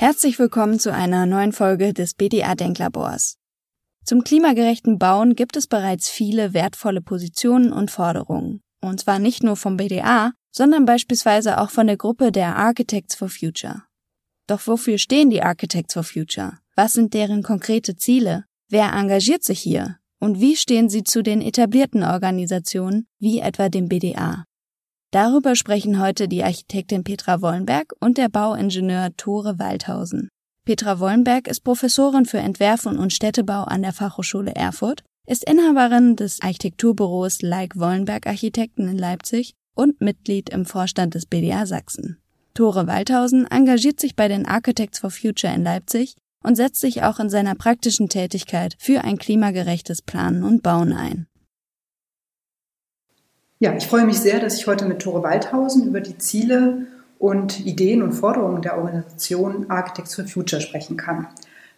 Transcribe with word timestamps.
Herzlich 0.00 0.38
willkommen 0.38 0.78
zu 0.78 0.92
einer 0.92 1.26
neuen 1.26 1.50
Folge 1.50 1.92
des 1.92 2.14
BDA 2.14 2.54
Denklabors. 2.54 3.34
Zum 4.04 4.22
klimagerechten 4.22 4.96
Bauen 4.96 5.34
gibt 5.34 5.56
es 5.56 5.66
bereits 5.66 6.08
viele 6.08 6.54
wertvolle 6.54 7.00
Positionen 7.00 7.72
und 7.72 7.90
Forderungen. 7.90 8.60
Und 8.80 9.00
zwar 9.00 9.18
nicht 9.18 9.42
nur 9.42 9.56
vom 9.56 9.76
BDA, 9.76 10.34
sondern 10.52 10.84
beispielsweise 10.84 11.60
auch 11.60 11.70
von 11.70 11.88
der 11.88 11.96
Gruppe 11.96 12.30
der 12.30 12.54
Architects 12.54 13.16
for 13.16 13.28
Future. 13.28 13.82
Doch 14.46 14.64
wofür 14.68 14.98
stehen 14.98 15.30
die 15.30 15.42
Architects 15.42 15.94
for 15.94 16.04
Future? 16.04 16.58
Was 16.76 16.92
sind 16.92 17.12
deren 17.12 17.42
konkrete 17.42 17.96
Ziele? 17.96 18.44
Wer 18.68 18.92
engagiert 18.92 19.42
sich 19.42 19.58
hier? 19.58 19.96
Und 20.20 20.40
wie 20.40 20.54
stehen 20.54 20.88
sie 20.88 21.02
zu 21.02 21.24
den 21.24 21.42
etablierten 21.42 22.04
Organisationen, 22.04 23.08
wie 23.18 23.40
etwa 23.40 23.68
dem 23.68 23.88
BDA? 23.88 24.44
Darüber 25.10 25.56
sprechen 25.56 26.00
heute 26.00 26.28
die 26.28 26.44
Architektin 26.44 27.02
Petra 27.02 27.40
Wollenberg 27.40 27.94
und 27.98 28.18
der 28.18 28.28
Bauingenieur 28.28 29.16
Tore 29.16 29.58
Waldhausen. 29.58 30.28
Petra 30.66 31.00
Wollenberg 31.00 31.48
ist 31.48 31.64
Professorin 31.64 32.26
für 32.26 32.36
Entwerfen 32.38 32.98
und 32.98 33.14
Städtebau 33.14 33.62
an 33.62 33.80
der 33.80 33.94
Fachhochschule 33.94 34.54
Erfurt, 34.54 35.02
ist 35.26 35.48
Inhaberin 35.48 36.16
des 36.16 36.42
Architekturbüros 36.42 37.40
Like 37.40 37.78
Wollenberg 37.78 38.26
Architekten 38.26 38.86
in 38.86 38.98
Leipzig 38.98 39.54
und 39.74 40.02
Mitglied 40.02 40.50
im 40.50 40.66
Vorstand 40.66 41.14
des 41.14 41.24
BDA 41.24 41.64
Sachsen. 41.64 42.18
Tore 42.52 42.86
Waldhausen 42.86 43.46
engagiert 43.46 44.00
sich 44.00 44.14
bei 44.14 44.28
den 44.28 44.44
Architects 44.44 44.98
for 44.98 45.10
Future 45.10 45.54
in 45.54 45.62
Leipzig 45.62 46.16
und 46.44 46.56
setzt 46.56 46.80
sich 46.80 47.02
auch 47.02 47.18
in 47.18 47.30
seiner 47.30 47.54
praktischen 47.54 48.10
Tätigkeit 48.10 48.74
für 48.78 49.04
ein 49.04 49.16
klimagerechtes 49.16 50.02
Planen 50.02 50.42
und 50.42 50.62
Bauen 50.62 50.92
ein. 50.92 51.27
Ja, 53.60 53.74
ich 53.74 53.88
freue 53.88 54.06
mich 54.06 54.20
sehr, 54.20 54.38
dass 54.38 54.54
ich 54.54 54.68
heute 54.68 54.84
mit 54.84 55.00
Tore 55.00 55.24
Waldhausen 55.24 55.88
über 55.88 56.00
die 56.00 56.16
Ziele 56.16 56.86
und 57.18 57.66
Ideen 57.66 58.02
und 58.02 58.12
Forderungen 58.12 58.62
der 58.62 58.78
Organisation 58.78 59.68
Architects 59.68 60.14
for 60.14 60.26
Future 60.26 60.62
sprechen 60.62 60.96
kann. 60.96 61.26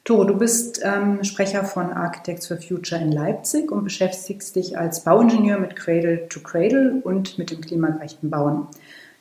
Tore, 0.04 0.26
du 0.26 0.36
bist 0.36 0.82
ähm, 0.84 1.24
Sprecher 1.24 1.64
von 1.64 1.90
Architects 1.90 2.48
for 2.48 2.58
Future 2.58 3.00
in 3.00 3.12
Leipzig 3.12 3.72
und 3.72 3.84
beschäftigst 3.84 4.56
dich 4.56 4.76
als 4.76 5.04
Bauingenieur 5.04 5.58
mit 5.58 5.74
Cradle 5.74 6.28
to 6.28 6.40
Cradle 6.40 7.00
und 7.02 7.38
mit 7.38 7.50
dem 7.50 7.62
klimagerechten 7.62 8.28
Bauen. 8.28 8.66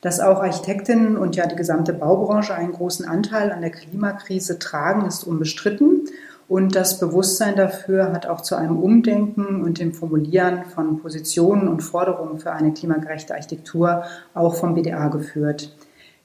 Dass 0.02 0.20
auch 0.20 0.42
Architektinnen 0.42 1.16
und 1.16 1.38
ja 1.38 1.48
die 1.48 1.56
gesamte 1.56 1.94
Baubranche 1.94 2.56
einen 2.56 2.74
großen 2.74 3.06
Anteil 3.06 3.54
an 3.54 3.62
der 3.62 3.72
Klimakrise 3.72 4.60
tragen, 4.60 5.06
ist 5.06 5.24
unbestritten. 5.24 6.10
Und 6.50 6.76
das 6.76 7.00
Bewusstsein 7.00 7.56
dafür 7.56 8.12
hat 8.12 8.26
auch 8.26 8.42
zu 8.42 8.56
einem 8.56 8.78
Umdenken 8.80 9.62
und 9.62 9.80
dem 9.80 9.94
Formulieren 9.94 10.66
von 10.66 11.00
Positionen 11.00 11.68
und 11.68 11.82
Forderungen 11.82 12.40
für 12.40 12.52
eine 12.52 12.74
klimagerechte 12.74 13.36
Architektur 13.36 14.04
auch 14.34 14.56
vom 14.56 14.74
BDA 14.74 15.10
geführt. 15.10 15.76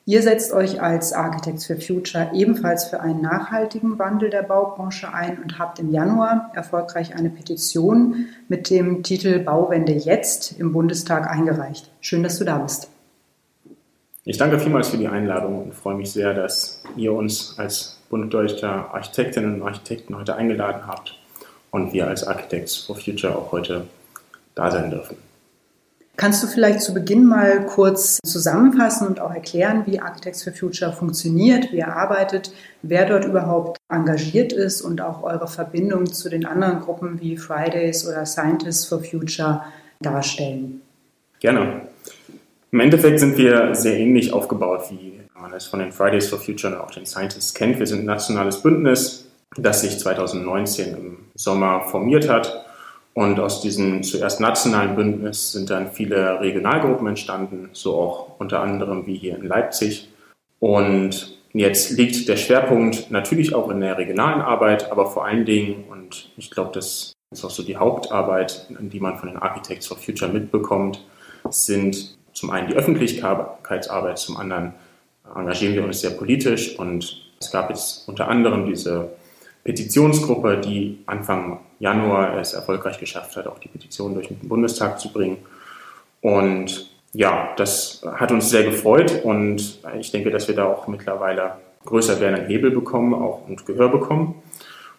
Ihr 0.07 0.23
setzt 0.23 0.55
euch 0.55 0.81
als 0.81 1.13
Architects 1.13 1.67
for 1.67 1.77
Future 1.77 2.31
ebenfalls 2.33 2.85
für 2.85 3.01
einen 3.01 3.21
nachhaltigen 3.21 3.99
Wandel 3.99 4.31
der 4.31 4.43
Baubranche 4.43 5.13
ein 5.13 5.43
und 5.43 5.59
habt 5.59 5.79
im 5.79 5.91
Januar 5.93 6.51
erfolgreich 6.55 7.15
eine 7.15 7.29
Petition 7.29 8.29
mit 8.49 8.71
dem 8.71 9.03
Titel 9.03 9.41
Bauwende 9.41 9.93
jetzt 9.93 10.59
im 10.59 10.73
Bundestag 10.73 11.31
eingereicht. 11.31 11.91
Schön, 12.01 12.23
dass 12.23 12.39
du 12.39 12.47
da 12.47 12.57
bist. 12.59 12.89
Ich 14.25 14.39
danke 14.39 14.59
vielmals 14.59 14.89
für 14.89 14.97
die 14.97 15.09
Einladung 15.09 15.65
und 15.65 15.75
freue 15.75 15.97
mich 15.97 16.13
sehr, 16.13 16.33
dass 16.33 16.83
ihr 16.97 17.13
uns 17.13 17.59
als 17.59 17.94
Bund 18.15 18.33
Deutscher 18.33 18.95
Architektinnen 18.95 19.61
und 19.61 19.67
Architekten 19.67 20.17
heute 20.17 20.37
eingeladen 20.37 20.87
habt 20.87 21.19
und 21.73 21.93
wir 21.93 22.07
als 22.07 22.25
Architects 22.25 22.77
for 22.77 22.95
Future 22.95 23.35
auch 23.35 23.51
heute 23.51 23.89
da 24.55 24.71
sein 24.71 24.89
dürfen. 24.89 25.17
Kannst 26.17 26.41
du 26.41 26.47
vielleicht 26.47 26.81
zu 26.81 26.95
Beginn 26.95 27.27
mal 27.27 27.67
kurz 27.67 28.21
zusammenfassen 28.25 29.09
und 29.09 29.19
auch 29.19 29.35
erklären, 29.35 29.83
wie 29.87 29.99
Architects 29.99 30.45
for 30.45 30.53
Future 30.53 30.93
funktioniert, 30.93 31.73
wie 31.73 31.79
ihr 31.79 31.89
arbeitet, 31.89 32.53
wer 32.83 33.05
dort 33.05 33.25
überhaupt 33.25 33.79
engagiert 33.89 34.53
ist 34.53 34.81
und 34.81 35.01
auch 35.01 35.25
eure 35.25 35.49
Verbindung 35.49 36.07
zu 36.07 36.29
den 36.29 36.47
anderen 36.47 36.79
Gruppen 36.83 37.21
wie 37.21 37.37
Fridays 37.37 38.07
oder 38.07 38.25
Scientists 38.27 38.87
for 38.87 39.03
Future 39.03 39.65
darstellen? 40.01 40.83
Gerne. 41.41 41.89
Im 42.71 42.79
Endeffekt 42.79 43.19
sind 43.19 43.37
wir 43.37 43.75
sehr 43.75 43.99
ähnlich 43.99 44.33
aufgebaut, 44.33 44.83
wie 44.91 45.24
man 45.45 45.53
es 45.53 45.67
von 45.67 45.79
den 45.79 45.93
Fridays 45.93 46.29
for 46.29 46.39
Future 46.39 46.75
und 46.75 46.81
auch 46.81 46.91
den 46.91 47.05
Scientists 47.05 47.53
kennt. 47.53 47.79
Wir 47.79 47.87
sind 47.87 48.01
ein 48.01 48.07
nationales 48.07 48.63
Bündnis, 48.63 49.27
das 49.57 49.83
sich 49.83 49.99
2019 49.99 50.97
im 50.97 51.17
Sommer 51.35 51.83
formiert 51.83 52.29
hat. 52.29 52.65
Und 53.13 53.39
aus 53.39 53.61
diesem 53.61 54.03
zuerst 54.03 54.41
nationalen 54.41 54.97
Bündnis 54.97 55.53
sind 55.53 55.71
dann 55.71 55.93
viele 55.93 56.41
Regionalgruppen 56.41 57.07
entstanden, 57.07 57.69
so 57.73 57.95
auch 57.95 58.41
unter 58.41 58.61
anderem 58.61 59.07
wie 59.07 59.17
hier 59.17 59.37
in 59.37 59.47
Leipzig. 59.47 60.09
Und 60.59 61.39
jetzt 61.53 61.91
liegt 61.91 62.27
der 62.27 62.37
Schwerpunkt 62.37 63.11
natürlich 63.11 63.55
auch 63.55 63.71
in 63.71 63.81
der 63.81 63.99
regionalen 63.99 64.41
Arbeit, 64.41 64.91
aber 64.91 65.07
vor 65.07 65.27
allen 65.27 65.45
Dingen, 65.45 65.85
und 65.91 66.31
ich 66.37 66.51
glaube, 66.51 66.71
das 66.73 67.13
ist 67.31 67.45
auch 67.45 67.51
so 67.51 67.63
die 67.63 67.77
Hauptarbeit, 67.77 68.67
die 68.71 69.01
man 69.01 69.19
von 69.19 69.29
den 69.29 69.39
Architects 69.39 69.87
for 69.87 69.99
Future 69.99 70.33
mitbekommt, 70.33 71.05
sind 71.51 72.17
zum 72.33 72.51
einen 72.51 72.69
die 72.69 72.75
Öffentlichkeitsarbeit, 72.75 74.19
zum 74.19 74.39
anderen 74.39 74.75
engagieren 75.35 75.75
wir 75.75 75.85
uns 75.85 76.01
sehr 76.01 76.11
politisch 76.11 76.79
und 76.79 77.23
es 77.41 77.51
gab 77.51 77.71
jetzt 77.71 78.09
unter 78.09 78.29
anderem 78.29 78.67
diese 78.67 79.11
Petitionsgruppe, 79.65 80.59
die 80.59 80.99
Anfang 81.07 81.61
Januar 81.79 82.39
es 82.39 82.53
erfolgreich 82.53 82.99
geschafft 82.99 83.37
hat, 83.37 83.47
auch 83.47 83.59
die 83.59 83.69
Petition 83.69 84.15
durch 84.15 84.29
den 84.29 84.39
Bundestag 84.49 85.01
zu 85.01 85.13
bringen. 85.13 85.39
Und 86.21 86.91
ja, 87.13 87.53
das 87.57 88.03
hat 88.15 88.33
uns 88.33 88.51
sehr 88.51 88.65
gefreut 88.65 89.21
und 89.25 89.79
ich 89.99 90.11
denke, 90.11 90.31
dass 90.31 90.49
wir 90.49 90.55
da 90.55 90.67
auch 90.67 90.87
mittlerweile 90.87 91.53
größer 91.85 92.21
werden 92.21 92.47
Hebel 92.47 92.71
bekommen 92.71 93.15
auch 93.15 93.47
und 93.47 93.67
Gehör 93.67 93.89
bekommen. 93.89 94.43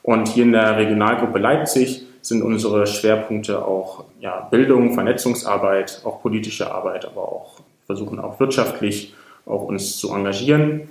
Und 0.02 0.28
hier 0.28 0.44
in 0.44 0.52
der 0.52 0.78
Regionalgruppe 0.78 1.40
Leipzig 1.40 2.04
sind 2.22 2.42
unsere 2.42 2.88
Schwerpunkte 2.88 3.66
auch 3.66 4.06
ja, 4.20 4.48
Bildung, 4.52 4.94
Vernetzungsarbeit, 4.94 6.02
auch 6.04 6.22
politische 6.22 6.72
Arbeit, 6.72 7.06
aber 7.06 7.22
auch 7.22 7.60
versuchen 7.86 8.20
auch 8.20 8.40
wirtschaftlich 8.40 9.14
auch 9.46 9.64
uns 9.64 9.98
zu 9.98 10.14
engagieren. 10.14 10.90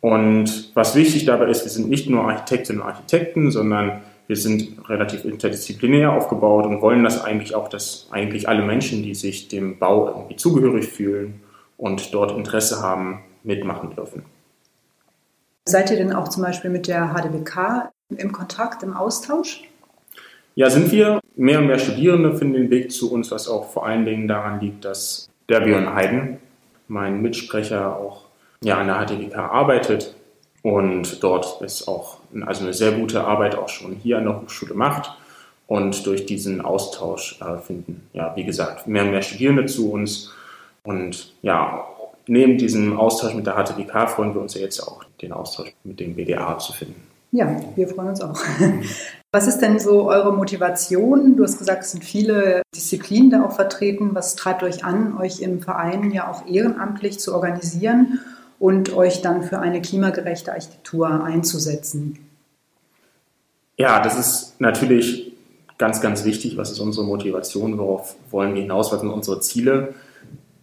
Und 0.00 0.70
was 0.74 0.94
wichtig 0.94 1.24
dabei 1.24 1.46
ist, 1.46 1.64
wir 1.64 1.70
sind 1.70 1.88
nicht 1.88 2.08
nur 2.08 2.24
Architektinnen 2.24 2.82
und 2.82 2.88
Architekten, 2.88 3.50
sondern 3.50 4.02
wir 4.26 4.36
sind 4.36 4.88
relativ 4.88 5.24
interdisziplinär 5.24 6.12
aufgebaut 6.12 6.66
und 6.66 6.80
wollen 6.80 7.04
das 7.04 7.22
eigentlich 7.22 7.54
auch, 7.54 7.68
dass 7.68 8.08
eigentlich 8.10 8.48
alle 8.48 8.62
Menschen, 8.62 9.02
die 9.02 9.14
sich 9.14 9.48
dem 9.48 9.78
Bau 9.78 10.08
irgendwie 10.08 10.36
zugehörig 10.36 10.88
fühlen 10.88 11.40
und 11.76 12.12
dort 12.12 12.36
Interesse 12.36 12.82
haben, 12.82 13.20
mitmachen 13.42 13.94
dürfen. 13.94 14.22
Seid 15.64 15.90
ihr 15.90 15.96
denn 15.96 16.12
auch 16.12 16.28
zum 16.28 16.42
Beispiel 16.42 16.70
mit 16.70 16.86
der 16.86 17.14
HDWK 17.14 17.90
im 18.16 18.32
Kontakt, 18.32 18.82
im 18.82 18.94
Austausch? 18.94 19.64
Ja, 20.54 20.70
sind 20.70 20.90
wir. 20.90 21.20
Mehr 21.34 21.58
und 21.58 21.66
mehr 21.66 21.78
Studierende 21.78 22.34
finden 22.34 22.54
den 22.54 22.70
Weg 22.70 22.90
zu 22.90 23.12
uns, 23.12 23.30
was 23.30 23.46
auch 23.46 23.70
vor 23.70 23.86
allen 23.86 24.06
Dingen 24.06 24.26
daran 24.26 24.60
liegt, 24.60 24.84
dass 24.84 25.28
der 25.48 25.60
Björn 25.60 25.92
Heiden, 25.92 26.38
mein 26.88 27.22
Mitsprecher, 27.22 27.96
auch 27.96 28.22
ja, 28.62 28.78
an 28.78 28.86
der 28.86 29.06
HTWK 29.06 29.36
arbeitet 29.36 30.14
und 30.62 31.22
dort 31.22 31.62
ist 31.62 31.86
auch 31.86 32.18
also 32.44 32.64
eine 32.64 32.74
sehr 32.74 32.90
gute 32.90 33.22
Arbeit 33.22 33.54
auch 33.54 33.68
schon 33.68 33.94
hier 34.02 34.18
an 34.18 34.24
der 34.24 34.40
Hochschule 34.40 34.74
macht. 34.74 35.12
Und 35.68 36.04
durch 36.06 36.26
diesen 36.26 36.60
Austausch 36.60 37.40
äh, 37.40 37.58
finden, 37.58 38.08
ja, 38.12 38.34
wie 38.34 38.44
gesagt, 38.44 38.88
mehr 38.88 39.04
und 39.04 39.12
mehr 39.12 39.22
Studierende 39.22 39.66
zu 39.66 39.92
uns. 39.92 40.32
Und 40.82 41.34
ja, 41.42 41.86
neben 42.26 42.58
diesem 42.58 42.98
Austausch 42.98 43.34
mit 43.34 43.46
der 43.46 43.54
HTWK 43.54 44.08
freuen 44.08 44.34
wir 44.34 44.40
uns 44.40 44.54
ja 44.54 44.60
jetzt 44.60 44.80
auch, 44.80 45.04
den 45.22 45.32
Austausch 45.32 45.72
mit 45.84 46.00
dem 46.00 46.16
BDA 46.16 46.58
zu 46.58 46.72
finden. 46.72 47.00
Ja, 47.36 47.54
wir 47.74 47.86
freuen 47.86 48.08
uns 48.08 48.22
auch. 48.22 48.42
Was 49.30 49.46
ist 49.46 49.58
denn 49.58 49.78
so 49.78 50.08
eure 50.08 50.32
Motivation? 50.32 51.36
Du 51.36 51.44
hast 51.44 51.58
gesagt, 51.58 51.82
es 51.82 51.90
sind 51.90 52.02
viele 52.02 52.62
Disziplinen 52.74 53.28
da 53.28 53.44
auch 53.44 53.52
vertreten. 53.52 54.14
Was 54.14 54.36
treibt 54.36 54.62
euch 54.62 54.86
an, 54.86 55.18
euch 55.18 55.40
im 55.40 55.60
Verein 55.60 56.10
ja 56.12 56.30
auch 56.30 56.46
ehrenamtlich 56.46 57.18
zu 57.18 57.34
organisieren 57.34 58.20
und 58.58 58.96
euch 58.96 59.20
dann 59.20 59.42
für 59.42 59.58
eine 59.58 59.82
klimagerechte 59.82 60.50
Architektur 60.52 61.22
einzusetzen? 61.22 62.18
Ja, 63.76 64.00
das 64.00 64.18
ist 64.18 64.58
natürlich 64.58 65.34
ganz, 65.76 66.00
ganz 66.00 66.24
wichtig. 66.24 66.56
Was 66.56 66.70
ist 66.70 66.80
unsere 66.80 67.04
Motivation? 67.04 67.76
Worauf 67.76 68.16
wollen 68.30 68.54
wir 68.54 68.62
hinaus? 68.62 68.92
Was 68.92 69.00
sind 69.00 69.10
unsere 69.10 69.40
Ziele? 69.40 69.92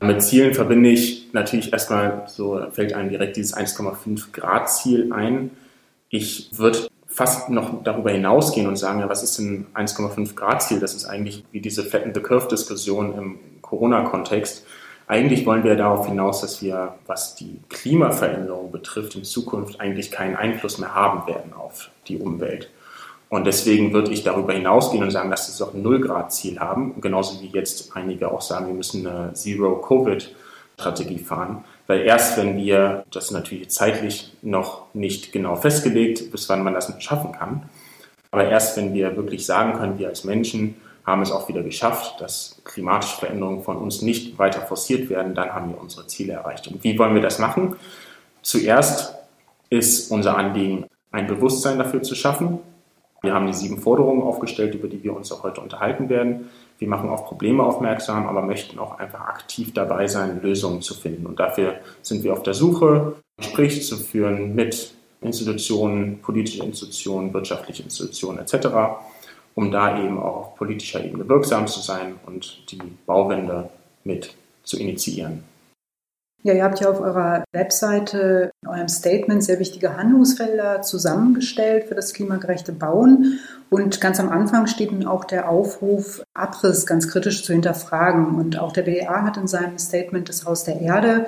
Mit 0.02 0.24
Zielen 0.24 0.56
verbinde 0.56 0.90
ich 0.90 1.30
natürlich 1.34 1.72
erstmal, 1.72 2.24
so 2.26 2.60
fällt 2.72 2.94
einem 2.94 3.10
direkt 3.10 3.38
dieses 3.38 3.56
1,5 3.56 4.32
Grad 4.32 4.72
Ziel 4.72 5.14
ein 5.14 5.52
ich 6.14 6.52
würde 6.60 6.90
fast 7.08 7.50
noch 7.50 7.84
darüber 7.84 8.12
hinausgehen 8.12 8.68
und 8.68 8.76
sagen, 8.76 9.00
ja, 9.00 9.10
was 9.10 9.24
ist 9.24 9.40
denn 9.40 9.66
1,5 9.74 10.36
Grad 10.36 10.62
Ziel? 10.62 10.80
Das 10.80 10.94
ist 10.94 11.06
eigentlich 11.06 11.44
wie 11.52 11.60
diese 11.60 11.84
Flatten 11.84 12.14
the 12.14 12.22
Curve 12.22 12.48
Diskussion 12.50 13.18
im 13.18 13.40
Corona-Kontext. 13.64 14.64
Eigentlich 15.08 15.44
wollen 15.48 15.64
wir 15.64 15.76
darauf 15.76 16.08
hinaus, 16.08 16.42
dass 16.42 16.62
wir, 16.62 16.94
was 17.08 17.34
die 17.34 17.60
Klimaveränderung 17.70 18.72
betrifft, 18.72 19.16
in 19.16 19.24
Zukunft 19.24 19.82
eigentlich 19.82 20.12
keinen 20.12 20.36
Einfluss 20.36 20.78
mehr 20.78 20.94
haben 20.94 21.26
werden 21.26 21.52
auf 21.54 21.90
die 22.08 22.20
Umwelt. 22.20 22.70
Und 23.30 23.48
deswegen 23.48 23.92
würde 23.92 24.12
ich 24.12 24.24
darüber 24.24 24.54
hinausgehen 24.54 25.04
und 25.04 25.10
sagen, 25.10 25.32
dass 25.32 25.60
wir 25.60 25.66
auch 25.66 25.74
ein 25.74 25.82
Null-Grad-Ziel 25.82 26.60
haben. 26.60 27.02
Genauso 27.02 27.42
wie 27.42 27.48
jetzt 27.48 27.96
einige 27.96 28.32
auch 28.32 28.42
sagen, 28.42 28.68
wir 28.68 28.76
müssen 28.76 29.08
eine 29.08 29.34
Zero-Covid 29.34 30.36
Strategie 30.80 31.20
fahren. 31.20 31.64
Weil 31.88 32.02
erst 32.02 32.38
wenn 32.38 32.58
wir, 32.58 33.04
das 33.12 33.26
ist 33.26 33.32
natürlich 33.32 33.70
zeitlich 33.70 34.34
noch 34.42 34.94
nicht 34.94 35.32
genau 35.32 35.56
festgelegt, 35.56 36.32
bis 36.32 36.48
wann 36.50 36.64
man 36.64 36.74
das 36.74 36.94
schaffen 37.00 37.34
kann, 37.34 37.64
aber 38.32 38.46
erst 38.46 38.78
wenn 38.78 38.94
wir 38.94 39.16
wirklich 39.16 39.46
sagen 39.46 39.74
können, 39.74 40.00
wir 40.00 40.08
als 40.08 40.24
Menschen 40.24 40.76
haben 41.06 41.22
es 41.22 41.32
auch 41.32 41.50
wieder 41.50 41.62
geschafft, 41.62 42.20
dass 42.20 42.62
klimatische 42.64 43.18
Veränderungen 43.18 43.62
von 43.62 43.78
uns 43.78 44.02
nicht 44.02 44.40
weiter 44.40 44.62
forciert 44.62 45.10
werden, 45.10 45.36
dann 45.36 45.54
haben 45.54 45.70
wir 45.70 45.80
unsere 45.80 46.08
Ziele 46.08 46.34
erreicht. 46.34 46.68
Und 46.68 46.84
wie 46.84 46.98
wollen 46.98 47.14
wir 47.14 47.22
das 47.22 47.40
machen? 47.40 47.76
Zuerst 48.42 49.14
ist 49.70 50.10
unser 50.12 50.38
Anliegen, 50.38 50.86
ein 51.12 51.28
Bewusstsein 51.28 51.78
dafür 51.78 52.02
zu 52.02 52.16
schaffen. 52.16 52.60
Wir 53.22 53.34
haben 53.34 53.48
die 53.48 53.54
sieben 53.54 53.78
Forderungen 53.78 54.24
aufgestellt, 54.24 54.74
über 54.74 54.88
die 54.88 55.04
wir 55.04 55.16
uns 55.16 55.32
auch 55.32 55.44
heute 55.44 55.62
unterhalten 55.62 56.10
werden. 56.10 56.50
Wir 56.80 56.88
machen 56.88 57.10
auf 57.10 57.26
Probleme 57.26 57.64
aufmerksam, 57.64 58.28
aber 58.28 58.42
möchten 58.42 58.80
auch 58.80 59.00
einfach 59.00 59.22
aktiv 59.22 59.74
dabei 59.74 60.08
sein, 60.08 60.42
Lösungen 60.42 60.82
zu 60.82 60.94
finden. 60.94 61.26
Und 61.26 61.40
dafür 61.40 61.76
sind 62.02 62.24
wir 62.24 62.34
auf 62.34 62.44
der 62.44 62.54
Suche, 62.54 63.16
Gespräche 63.38 63.82
zu 63.82 63.98
führen 63.98 64.54
mit 64.56 64.94
Institutionen, 65.22 66.20
politische 66.20 66.64
Institutionen, 66.64 67.34
wirtschaftliche 67.34 67.84
Institutionen 67.84 68.40
etc., 68.40 68.68
um 69.56 69.72
da 69.72 70.04
eben 70.04 70.18
auch 70.18 70.36
auf 70.36 70.56
politischer 70.56 71.04
Ebene 71.04 71.28
wirksam 71.30 71.68
zu 71.68 71.80
sein 71.80 72.16
und 72.26 72.72
die 72.72 72.82
Bauwende 73.06 73.70
mit 74.04 74.36
zu 74.64 74.78
initiieren. 74.80 75.44
Ja, 76.46 76.54
ihr 76.54 76.64
habt 76.66 76.82
ja 76.82 76.90
auf 76.90 77.00
eurer 77.00 77.46
Webseite 77.54 78.52
in 78.62 78.68
eurem 78.68 78.90
Statement 78.90 79.42
sehr 79.42 79.60
wichtige 79.60 79.96
Handlungsfelder 79.96 80.82
zusammengestellt 80.82 81.86
für 81.86 81.96
das 81.96 82.14
klimagerechte 82.14 82.74
Bauen. 82.74 83.40
Und 83.70 84.02
ganz 84.02 84.20
am 84.20 84.28
Anfang 84.28 84.68
steht 84.68 84.92
nun 84.92 85.08
auch 85.08 85.24
der 85.24 85.48
Aufruf, 85.48 86.22
Abriss 86.34 86.86
ganz 86.86 87.08
kritisch 87.08 87.46
zu 87.46 87.54
hinterfragen. 87.54 88.36
Und 88.36 88.60
auch 88.60 88.74
der 88.74 88.82
BDA 88.82 89.24
hat 89.24 89.38
in 89.38 89.48
seinem 89.48 89.78
Statement 89.78 90.28
das 90.28 90.46
Haus 90.46 90.66
der 90.66 90.82
Erde 90.82 91.28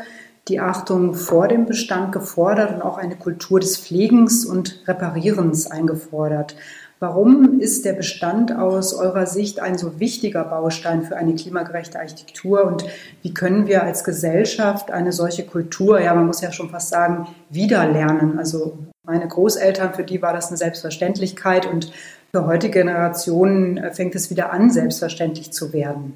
die 0.49 0.59
Achtung 0.59 1.15
vor 1.15 1.47
dem 1.47 1.65
Bestand 1.65 2.11
gefordert 2.11 2.75
und 2.75 2.81
auch 2.81 2.97
eine 2.97 3.15
Kultur 3.15 3.61
des 3.61 3.77
Pflegens 3.77 4.45
und 4.45 4.83
Reparierens 4.85 5.71
eingefordert. 5.71 6.55
Warum 6.99 7.59
ist 7.59 7.83
der 7.83 7.93
Bestand 7.93 8.55
aus 8.55 8.93
eurer 8.93 9.25
Sicht 9.25 9.59
ein 9.59 9.77
so 9.77 9.99
wichtiger 9.99 10.45
Baustein 10.45 11.03
für 11.03 11.17
eine 11.17 11.35
klimagerechte 11.35 11.99
Architektur 11.99 12.63
und 12.63 12.85
wie 13.21 13.33
können 13.33 13.67
wir 13.67 13.83
als 13.83 14.05
Gesellschaft 14.05 14.91
eine 14.91 15.11
solche 15.11 15.45
Kultur, 15.45 15.99
ja, 15.99 16.13
man 16.13 16.25
muss 16.25 16.39
ja 16.39 16.53
schon 16.53 16.69
fast 16.69 16.89
sagen, 16.89 17.27
wiederlernen? 17.49 18.39
Also 18.39 18.77
meine 19.03 19.27
Großeltern, 19.27 19.93
für 19.93 20.03
die 20.03 20.21
war 20.21 20.31
das 20.31 20.47
eine 20.47 20.57
Selbstverständlichkeit 20.57 21.65
und 21.65 21.91
für 22.31 22.47
heutige 22.47 22.79
Generationen 22.79 23.77
äh, 23.77 23.93
fängt 23.93 24.15
es 24.15 24.29
wieder 24.29 24.51
an, 24.51 24.69
selbstverständlich 24.69 25.51
zu 25.51 25.73
werden. 25.73 26.13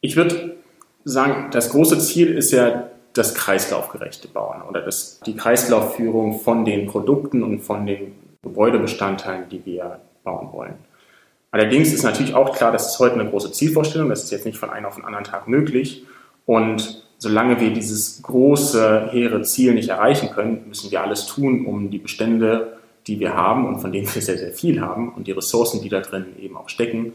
Ich 0.00 0.16
würde 0.16 0.56
sagen, 1.04 1.50
das 1.50 1.70
große 1.70 1.98
Ziel 1.98 2.36
ist 2.36 2.50
ja 2.50 2.90
das 3.14 3.34
kreislaufgerechte 3.34 4.28
Bauen 4.28 4.62
oder 4.62 4.82
das, 4.82 5.20
die 5.24 5.36
Kreislaufführung 5.36 6.40
von 6.40 6.64
den 6.64 6.86
Produkten 6.86 7.42
und 7.42 7.60
von 7.60 7.86
den 7.86 8.12
Gebäudebestandteilen, 8.44 9.48
die 9.50 9.66
wir 9.66 9.98
bauen 10.22 10.52
wollen. 10.52 10.74
Allerdings 11.50 11.92
ist 11.92 12.02
natürlich 12.02 12.34
auch 12.34 12.56
klar, 12.56 12.72
das 12.72 12.92
ist 12.92 12.98
heute 12.98 13.14
eine 13.14 13.28
große 13.28 13.52
Zielvorstellung, 13.52 14.08
das 14.08 14.24
ist 14.24 14.30
jetzt 14.30 14.46
nicht 14.46 14.58
von 14.58 14.70
einem 14.70 14.86
auf 14.86 14.96
den 14.96 15.04
anderen 15.04 15.24
Tag 15.24 15.48
möglich. 15.48 16.04
Und 16.46 17.04
solange 17.18 17.60
wir 17.60 17.72
dieses 17.72 18.22
große, 18.22 19.08
hehre 19.12 19.42
Ziel 19.42 19.74
nicht 19.74 19.88
erreichen 19.88 20.30
können, 20.30 20.64
müssen 20.68 20.90
wir 20.90 21.02
alles 21.02 21.26
tun, 21.26 21.66
um 21.66 21.90
die 21.90 21.98
Bestände, 21.98 22.78
die 23.06 23.20
wir 23.20 23.34
haben 23.34 23.66
und 23.66 23.78
von 23.80 23.92
denen 23.92 24.12
wir 24.12 24.22
sehr, 24.22 24.38
sehr 24.38 24.52
viel 24.52 24.80
haben 24.80 25.12
und 25.12 25.26
die 25.26 25.32
Ressourcen, 25.32 25.80
die 25.82 25.88
da 25.88 26.00
drin 26.00 26.26
eben 26.40 26.56
auch 26.56 26.68
stecken, 26.68 27.12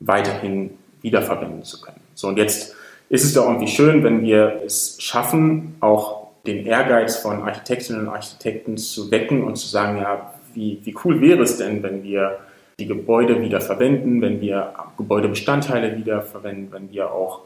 weiterhin 0.00 0.70
wiederverwenden 1.00 1.64
zu 1.64 1.80
können. 1.80 2.00
So, 2.14 2.28
und 2.28 2.38
jetzt 2.38 2.74
ist 3.08 3.24
es 3.24 3.34
doch 3.34 3.46
irgendwie 3.46 3.68
schön, 3.68 4.04
wenn 4.04 4.22
wir 4.22 4.62
es 4.64 4.96
schaffen, 5.00 5.74
auch 5.80 6.28
den 6.46 6.66
Ehrgeiz 6.66 7.16
von 7.16 7.42
Architektinnen 7.42 8.06
und 8.06 8.08
Architekten 8.08 8.76
zu 8.76 9.10
wecken 9.10 9.44
und 9.44 9.56
zu 9.56 9.68
sagen, 9.68 9.98
ja, 9.98 10.32
wie, 10.54 10.80
wie 10.84 10.94
cool 11.04 11.20
wäre 11.20 11.42
es 11.42 11.58
denn, 11.58 11.82
wenn 11.82 12.02
wir 12.02 12.38
die 12.78 12.86
Gebäude 12.86 13.40
wieder 13.40 13.60
verwenden, 13.60 14.20
wenn 14.22 14.40
wir 14.40 14.72
Gebäudebestandteile 14.96 15.96
wieder 15.96 16.22
verwenden, 16.22 16.68
wenn 16.72 16.90
wir 16.90 17.12
auch 17.12 17.42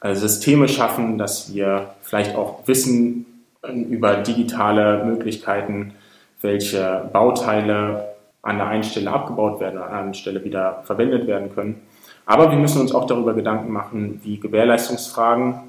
äh, 0.00 0.14
Systeme 0.14 0.68
schaffen, 0.68 1.18
dass 1.18 1.52
wir 1.54 1.94
vielleicht 2.02 2.36
auch 2.36 2.66
wissen 2.66 3.26
äh, 3.62 3.72
über 3.72 4.16
digitale 4.16 5.04
Möglichkeiten, 5.04 5.94
welche 6.40 7.08
Bauteile 7.12 8.14
an 8.42 8.58
der 8.58 8.68
einen 8.68 8.84
Stelle 8.84 9.10
abgebaut 9.10 9.60
werden, 9.60 9.78
an 9.78 9.88
der 9.88 9.98
anderen 9.98 10.14
Stelle 10.14 10.44
wieder 10.44 10.82
verwendet 10.84 11.26
werden 11.26 11.52
können. 11.54 11.82
Aber 12.26 12.50
wir 12.50 12.58
müssen 12.58 12.80
uns 12.80 12.94
auch 12.94 13.06
darüber 13.06 13.34
Gedanken 13.34 13.72
machen, 13.72 14.20
wie 14.22 14.38
Gewährleistungsfragen 14.38 15.60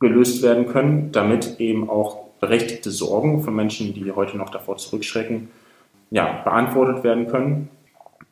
gelöst 0.00 0.42
werden 0.42 0.66
können, 0.66 1.12
damit 1.12 1.60
eben 1.60 1.90
auch 1.90 2.28
berechtigte 2.40 2.90
Sorgen 2.90 3.42
von 3.42 3.54
Menschen, 3.54 3.94
die 3.94 4.12
heute 4.12 4.36
noch 4.36 4.50
davor 4.50 4.76
zurückschrecken, 4.76 5.48
ja, 6.10 6.42
beantwortet 6.44 7.04
werden 7.04 7.26
können. 7.26 7.68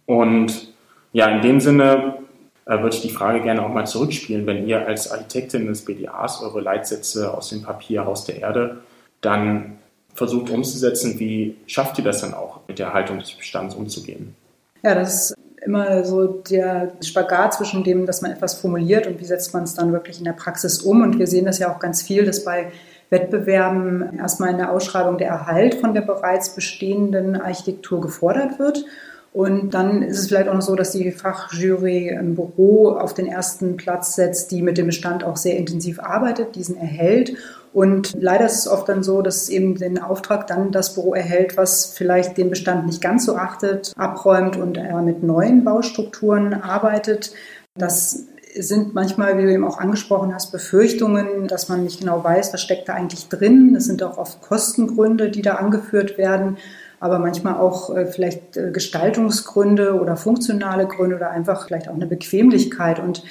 Und 0.06 0.72
ja, 1.12 1.28
in 1.28 1.42
dem 1.42 1.60
Sinne 1.60 2.18
äh, 2.66 2.78
würde 2.78 2.96
ich 2.96 3.02
die 3.02 3.10
Frage 3.10 3.40
gerne 3.42 3.64
auch 3.64 3.72
mal 3.72 3.86
zurückspielen, 3.86 4.46
wenn 4.46 4.66
ihr 4.66 4.86
als 4.86 5.10
Architektin 5.10 5.66
des 5.66 5.84
BDAs 5.84 6.42
eure 6.42 6.60
Leitsätze 6.60 7.32
aus 7.32 7.50
dem 7.50 7.62
Papier 7.62 8.04
Haus 8.04 8.24
der 8.24 8.40
Erde 8.40 8.78
dann 9.20 9.78
versucht 10.14 10.50
umzusetzen, 10.50 11.18
wie 11.18 11.56
schafft 11.66 11.98
ihr 11.98 12.04
das 12.04 12.22
dann 12.22 12.34
auch, 12.34 12.60
mit 12.68 12.78
der 12.78 12.92
Haltung 12.92 13.18
des 13.18 13.32
Bestands 13.32 13.74
umzugehen? 13.74 14.34
Ja, 14.82 14.94
das 14.94 15.30
ist 15.30 15.36
immer 15.64 16.04
so 16.04 16.26
der 16.26 16.92
Spagat 17.02 17.54
zwischen 17.54 17.84
dem, 17.84 18.06
dass 18.06 18.22
man 18.22 18.30
etwas 18.30 18.54
formuliert 18.54 19.06
und 19.06 19.20
wie 19.20 19.24
setzt 19.24 19.52
man 19.52 19.64
es 19.64 19.74
dann 19.74 19.92
wirklich 19.92 20.18
in 20.18 20.24
der 20.24 20.32
Praxis 20.32 20.80
um. 20.80 21.02
Und 21.02 21.18
wir 21.18 21.26
sehen 21.26 21.44
das 21.44 21.58
ja 21.58 21.72
auch 21.72 21.80
ganz 21.80 22.02
viel, 22.02 22.24
dass 22.24 22.44
bei 22.44 22.72
Wettbewerben 23.10 24.18
erstmal 24.18 24.50
in 24.50 24.58
der 24.58 24.72
Ausschreibung 24.72 25.18
der 25.18 25.28
Erhalt 25.28 25.74
von 25.76 25.94
der 25.94 26.00
bereits 26.00 26.54
bestehenden 26.54 27.40
Architektur 27.40 28.00
gefordert 28.00 28.58
wird. 28.58 28.84
Und 29.32 29.74
dann 29.74 30.00
ist 30.02 30.18
es 30.18 30.28
vielleicht 30.28 30.48
auch 30.48 30.54
noch 30.54 30.62
so, 30.62 30.76
dass 30.76 30.92
die 30.92 31.12
Fachjury 31.12 32.08
im 32.08 32.34
Büro 32.34 32.92
auf 32.92 33.12
den 33.12 33.26
ersten 33.26 33.76
Platz 33.76 34.14
setzt, 34.14 34.50
die 34.50 34.62
mit 34.62 34.78
dem 34.78 34.86
Bestand 34.86 35.24
auch 35.24 35.36
sehr 35.36 35.58
intensiv 35.58 36.00
arbeitet, 36.00 36.56
diesen 36.56 36.78
erhält. 36.78 37.36
Und 37.74 38.14
leider 38.18 38.46
ist 38.46 38.60
es 38.60 38.68
oft 38.68 38.88
dann 38.88 39.02
so, 39.02 39.20
dass 39.20 39.50
eben 39.50 39.74
den 39.74 39.98
Auftrag 39.98 40.46
dann 40.46 40.72
das 40.72 40.94
Büro 40.94 41.12
erhält, 41.12 41.58
was 41.58 41.92
vielleicht 41.94 42.38
den 42.38 42.48
Bestand 42.48 42.86
nicht 42.86 43.02
ganz 43.02 43.26
so 43.26 43.36
achtet, 43.36 43.92
abräumt 43.98 44.56
und 44.56 44.80
mit 45.04 45.22
neuen 45.22 45.64
Baustrukturen 45.64 46.54
arbeitet. 46.54 47.34
Das 47.74 48.24
sind 48.58 48.94
manchmal, 48.94 49.38
wie 49.38 49.42
du 49.42 49.52
eben 49.52 49.64
auch 49.64 49.78
angesprochen 49.78 50.34
hast, 50.34 50.52
Befürchtungen, 50.52 51.48
dass 51.48 51.68
man 51.68 51.84
nicht 51.84 52.00
genau 52.00 52.22
weiß, 52.22 52.52
was 52.52 52.62
steckt 52.62 52.88
da 52.88 52.94
eigentlich 52.94 53.28
drin. 53.28 53.74
Es 53.76 53.84
sind 53.84 54.02
auch 54.02 54.18
oft 54.18 54.40
Kostengründe, 54.42 55.30
die 55.30 55.42
da 55.42 55.54
angeführt 55.54 56.18
werden, 56.18 56.56
aber 57.00 57.18
manchmal 57.18 57.54
auch 57.54 57.94
äh, 57.94 58.06
vielleicht 58.06 58.56
äh, 58.56 58.70
Gestaltungsgründe 58.70 60.00
oder 60.00 60.16
funktionale 60.16 60.86
Gründe 60.86 61.16
oder 61.16 61.30
einfach 61.30 61.66
vielleicht 61.66 61.88
auch 61.88 61.94
eine 61.94 62.06
Bequemlichkeit. 62.06 62.98
Und 62.98 63.22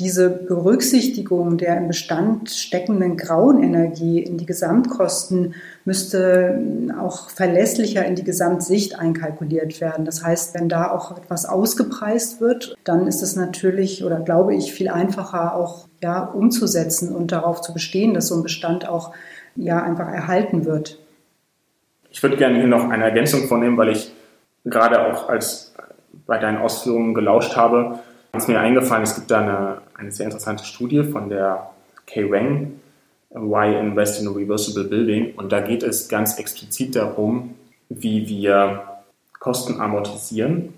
diese 0.00 0.28
Berücksichtigung 0.28 1.56
der 1.56 1.76
im 1.76 1.86
Bestand 1.86 2.50
steckenden 2.50 3.16
grauen 3.16 3.62
Energie 3.62 4.20
in 4.20 4.38
die 4.38 4.46
Gesamtkosten 4.46 5.54
müsste 5.84 6.60
auch 7.00 7.30
verlässlicher 7.30 8.04
in 8.04 8.16
die 8.16 8.24
Gesamtsicht 8.24 8.98
einkalkuliert 8.98 9.80
werden. 9.80 10.04
Das 10.04 10.24
heißt, 10.24 10.54
wenn 10.54 10.68
da 10.68 10.90
auch 10.90 11.16
etwas 11.16 11.46
ausgepreist 11.46 12.40
wird, 12.40 12.76
dann 12.82 13.06
ist 13.06 13.22
es 13.22 13.36
natürlich 13.36 14.04
oder 14.04 14.18
glaube 14.20 14.54
ich 14.54 14.72
viel 14.72 14.88
einfacher 14.88 15.54
auch 15.54 15.86
ja, 16.02 16.24
umzusetzen 16.24 17.14
und 17.14 17.30
darauf 17.30 17.60
zu 17.60 17.72
bestehen, 17.72 18.14
dass 18.14 18.28
so 18.28 18.36
ein 18.36 18.42
Bestand 18.42 18.88
auch 18.88 19.12
ja 19.54 19.80
einfach 19.82 20.08
erhalten 20.08 20.64
wird. 20.64 20.98
Ich 22.10 22.22
würde 22.22 22.36
gerne 22.36 22.58
hier 22.58 22.66
noch 22.66 22.90
eine 22.90 23.04
Ergänzung 23.04 23.46
vornehmen, 23.46 23.76
weil 23.76 23.90
ich 23.90 24.12
gerade 24.64 25.06
auch 25.06 25.28
als 25.28 25.74
bei 26.26 26.38
deinen 26.38 26.58
Ausführungen 26.58 27.14
gelauscht 27.14 27.56
habe 27.56 28.00
ist 28.36 28.48
mir 28.48 28.60
eingefallen, 28.60 29.04
es 29.04 29.14
gibt 29.14 29.30
da 29.30 29.40
eine, 29.40 29.82
eine 29.94 30.12
sehr 30.12 30.26
interessante 30.26 30.64
Studie 30.64 31.02
von 31.04 31.28
der 31.28 31.70
Kay 32.06 32.30
Wang, 32.30 32.80
Why 33.30 33.74
Invest 33.78 34.20
in 34.20 34.28
a 34.28 34.30
Reversible 34.30 34.84
Building. 34.84 35.34
Und 35.36 35.52
da 35.52 35.60
geht 35.60 35.82
es 35.82 36.08
ganz 36.08 36.38
explizit 36.38 36.94
darum, 36.96 37.54
wie 37.88 38.28
wir 38.28 38.82
Kosten 39.38 39.80
amortisieren. 39.80 40.74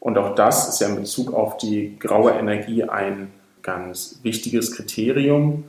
Und 0.00 0.16
auch 0.18 0.34
das 0.34 0.68
ist 0.68 0.80
ja 0.80 0.88
in 0.88 0.96
Bezug 0.96 1.32
auf 1.32 1.56
die 1.56 1.98
graue 1.98 2.32
Energie 2.32 2.84
ein 2.84 3.30
ganz 3.62 4.20
wichtiges 4.22 4.74
Kriterium, 4.74 5.64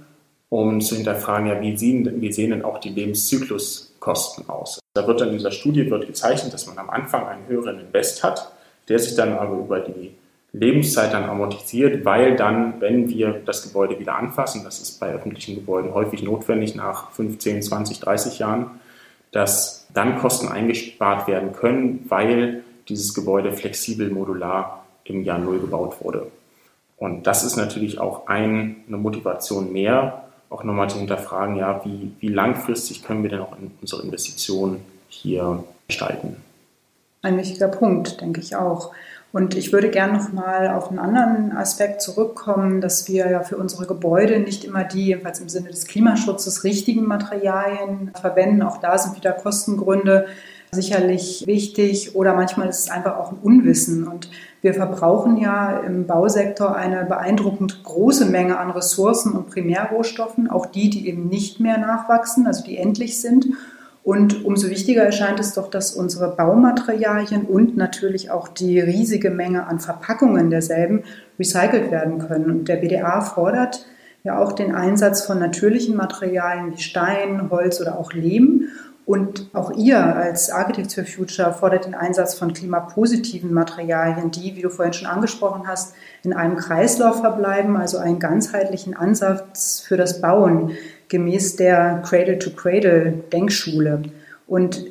um 0.49 0.81
zu 0.81 0.95
hinterfragen, 0.95 1.47
ja, 1.47 1.61
wie 1.61 1.77
sehen, 1.77 2.21
wie 2.21 2.31
sehen 2.31 2.51
denn 2.51 2.63
auch 2.63 2.79
die 2.79 2.89
Lebenszykluskosten 2.89 4.49
aus? 4.49 4.79
Da 4.93 5.05
wird 5.07 5.21
dann 5.21 5.29
in 5.29 5.37
dieser 5.37 5.51
Studie 5.51 5.89
wird 5.89 6.07
gezeichnet, 6.07 6.53
dass 6.53 6.67
man 6.67 6.77
am 6.77 6.89
Anfang 6.89 7.27
einen 7.27 7.47
höheren 7.47 7.79
Invest 7.79 8.23
hat, 8.23 8.51
der 8.87 8.99
sich 8.99 9.15
dann 9.15 9.33
aber 9.33 9.57
über 9.57 9.79
die 9.79 10.15
Lebenszeit 10.51 11.13
dann 11.13 11.29
amortisiert, 11.29 12.05
weil 12.05 12.35
dann, 12.35 12.81
wenn 12.81 13.09
wir 13.09 13.41
das 13.45 13.63
Gebäude 13.63 13.99
wieder 13.99 14.15
anfassen, 14.15 14.63
das 14.63 14.79
ist 14.79 14.99
bei 14.99 15.13
öffentlichen 15.13 15.55
Gebäuden 15.55 15.93
häufig 15.93 16.23
notwendig 16.23 16.75
nach 16.75 17.11
15, 17.11 17.61
20, 17.61 17.99
30 17.99 18.39
Jahren, 18.39 18.71
dass 19.31 19.87
dann 19.93 20.17
Kosten 20.17 20.47
eingespart 20.47 21.27
werden 21.27 21.53
können, 21.53 22.05
weil 22.09 22.63
dieses 22.87 23.13
Gebäude 23.13 23.51
flexibel 23.51 24.09
modular 24.09 24.85
im 25.03 25.23
Jahr 25.23 25.37
Null 25.37 25.59
gebaut 25.59 25.97
wurde. 26.01 26.27
Und 26.97 27.27
das 27.27 27.43
ist 27.43 27.55
natürlich 27.55 27.99
auch 27.99 28.27
ein, 28.27 28.77
eine 28.87 28.97
Motivation 28.97 29.71
mehr, 29.71 30.23
auch 30.49 30.63
nochmal 30.63 30.89
zu 30.89 30.97
hinterfragen, 30.97 31.55
ja, 31.55 31.81
wie, 31.85 32.11
wie 32.19 32.27
langfristig 32.27 33.03
können 33.03 33.21
wir 33.21 33.29
denn 33.29 33.39
auch 33.39 33.57
in 33.57 33.71
unsere 33.81 34.01
Investitionen 34.01 34.81
hier 35.07 35.63
gestalten. 35.87 36.37
Ein 37.21 37.37
wichtiger 37.37 37.67
Punkt, 37.67 38.19
denke 38.21 38.41
ich 38.41 38.55
auch. 38.55 38.91
Und 39.31 39.55
ich 39.55 39.71
würde 39.71 39.89
gerne 39.89 40.13
noch 40.13 40.33
mal 40.33 40.69
auf 40.69 40.89
einen 40.89 40.97
anderen 40.97 41.55
Aspekt 41.55 42.01
zurückkommen, 42.01 42.81
dass 42.81 43.07
wir 43.07 43.29
ja 43.29 43.43
für 43.43 43.57
unsere 43.57 43.85
Gebäude 43.85 44.39
nicht 44.39 44.65
immer 44.65 44.83
die, 44.83 45.05
jedenfalls 45.05 45.39
im 45.39 45.49
Sinne 45.49 45.69
des 45.69 45.85
Klimaschutzes, 45.85 46.63
richtigen 46.63 47.05
Materialien 47.05 48.11
verwenden. 48.19 48.63
Auch 48.63 48.77
da 48.77 48.97
sind 48.97 49.15
wieder 49.15 49.33
Kostengründe 49.33 50.25
sicherlich 50.71 51.45
wichtig 51.47 52.15
oder 52.15 52.33
manchmal 52.33 52.69
ist 52.69 52.79
es 52.79 52.89
einfach 52.89 53.17
auch 53.17 53.31
ein 53.31 53.39
Unwissen. 53.41 54.07
Und 54.07 54.29
wir 54.61 54.73
verbrauchen 54.73 55.37
ja 55.37 55.79
im 55.79 56.05
Bausektor 56.07 56.75
eine 56.75 57.05
beeindruckend 57.05 57.83
große 57.83 58.25
Menge 58.25 58.57
an 58.57 58.71
Ressourcen 58.71 59.33
und 59.33 59.49
Primärrohstoffen, 59.49 60.49
auch 60.49 60.65
die, 60.65 60.89
die 60.89 61.07
eben 61.07 61.27
nicht 61.27 61.59
mehr 61.59 61.77
nachwachsen, 61.77 62.47
also 62.47 62.63
die 62.63 62.77
endlich 62.77 63.21
sind. 63.21 63.47
Und 64.03 64.45
umso 64.45 64.69
wichtiger 64.69 65.03
erscheint 65.03 65.39
es 65.39 65.53
doch, 65.53 65.69
dass 65.69 65.91
unsere 65.91 66.35
Baumaterialien 66.35 67.43
und 67.43 67.77
natürlich 67.77 68.31
auch 68.31 68.47
die 68.47 68.79
riesige 68.79 69.29
Menge 69.29 69.67
an 69.67 69.79
Verpackungen 69.79 70.49
derselben 70.49 71.03
recycelt 71.37 71.91
werden 71.91 72.19
können. 72.19 72.49
Und 72.49 72.67
der 72.67 72.77
BDA 72.77 73.21
fordert 73.21 73.85
ja 74.23 74.39
auch 74.39 74.53
den 74.53 74.73
Einsatz 74.73 75.25
von 75.25 75.39
natürlichen 75.39 75.95
Materialien 75.95 76.71
wie 76.71 76.81
Stein, 76.81 77.49
Holz 77.49 77.81
oder 77.81 77.97
auch 77.97 78.13
Lehm. 78.13 78.69
Und 79.05 79.49
auch 79.53 79.71
ihr 79.71 79.99
als 79.99 80.51
Architects 80.51 80.93
for 80.93 81.03
Future 81.03 81.51
fordert 81.51 81.85
den 81.85 81.95
Einsatz 81.95 82.35
von 82.35 82.53
klimapositiven 82.53 83.51
Materialien, 83.51 84.29
die, 84.29 84.55
wie 84.55 84.61
du 84.61 84.69
vorhin 84.69 84.93
schon 84.93 85.07
angesprochen 85.07 85.67
hast, 85.67 85.95
in 86.23 86.31
einem 86.31 86.57
Kreislauf 86.57 87.21
verbleiben, 87.21 87.75
also 87.75 87.97
einen 87.97 88.19
ganzheitlichen 88.19 88.95
Ansatz 88.95 89.79
für 89.79 89.97
das 89.97 90.21
Bauen 90.21 90.73
gemäß 91.09 91.57
der 91.57 92.01
Cradle-to-Cradle-Denkschule. 92.05 94.03
Und 94.47 94.85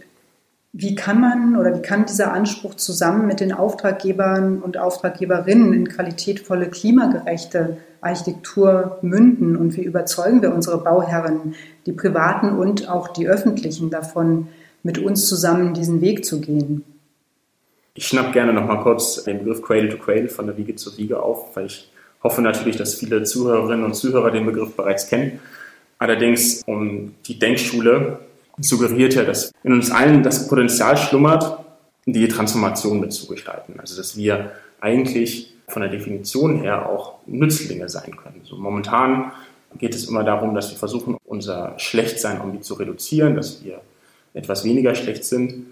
wie 0.72 0.94
kann 0.94 1.20
man 1.20 1.56
oder 1.56 1.74
wie 1.76 1.82
kann 1.82 2.04
dieser 2.04 2.32
Anspruch 2.32 2.74
zusammen 2.74 3.26
mit 3.26 3.40
den 3.40 3.52
Auftraggebern 3.52 4.60
und 4.60 4.76
Auftraggeberinnen 4.76 5.72
in 5.72 5.88
qualitätvolle, 5.88 6.68
klimagerechte 6.68 7.78
Architektur 8.00 8.98
münden 9.02 9.56
und 9.56 9.76
wie 9.76 9.82
überzeugen 9.82 10.42
wir 10.42 10.54
unsere 10.54 10.78
Bauherren, 10.78 11.54
die 11.86 11.92
privaten 11.92 12.50
und 12.50 12.88
auch 12.88 13.08
die 13.08 13.26
öffentlichen 13.26 13.90
davon, 13.90 14.48
mit 14.82 14.98
uns 14.98 15.26
zusammen 15.26 15.74
diesen 15.74 16.00
Weg 16.00 16.24
zu 16.24 16.40
gehen? 16.40 16.84
Ich 17.94 18.06
schnapp 18.06 18.32
gerne 18.32 18.52
noch 18.52 18.64
mal 18.64 18.80
kurz 18.82 19.24
den 19.24 19.38
Begriff 19.38 19.62
Cradle 19.62 19.88
to 19.88 19.96
Cradle 19.96 20.28
von 20.28 20.46
der 20.46 20.56
Wiege 20.56 20.76
zur 20.76 20.96
Wiege 20.96 21.20
auf, 21.20 21.56
weil 21.56 21.66
ich 21.66 21.90
hoffe 22.22 22.42
natürlich, 22.42 22.76
dass 22.76 22.94
viele 22.94 23.24
Zuhörerinnen 23.24 23.84
und 23.84 23.94
Zuhörer 23.94 24.30
den 24.30 24.46
Begriff 24.46 24.76
bereits 24.76 25.08
kennen. 25.08 25.40
Allerdings 25.98 26.62
um 26.66 27.14
die 27.26 27.38
Denkschule 27.38 28.20
suggeriert 28.60 29.14
ja, 29.14 29.24
dass 29.24 29.52
in 29.62 29.72
uns 29.72 29.90
allen 29.90 30.22
das 30.22 30.48
Potenzial 30.48 30.96
schlummert, 30.96 31.58
die 32.06 32.28
Transformation 32.28 33.00
mitzugestalten. 33.00 33.78
Also 33.78 33.96
dass 33.96 34.16
wir 34.16 34.52
eigentlich 34.80 35.54
von 35.68 35.82
der 35.82 35.90
Definition 35.90 36.60
her 36.60 36.88
auch 36.88 37.14
Nützlinge 37.26 37.88
sein 37.88 38.16
können. 38.16 38.40
So 38.44 38.56
momentan 38.56 39.32
geht 39.76 39.94
es 39.94 40.08
immer 40.08 40.24
darum, 40.24 40.54
dass 40.54 40.70
wir 40.70 40.78
versuchen, 40.78 41.16
unser 41.24 41.78
Schlechtsein 41.78 42.38
irgendwie 42.38 42.60
zu 42.60 42.74
reduzieren, 42.74 43.36
dass 43.36 43.62
wir 43.62 43.80
etwas 44.34 44.64
weniger 44.64 44.94
schlecht 44.94 45.24
sind. 45.24 45.66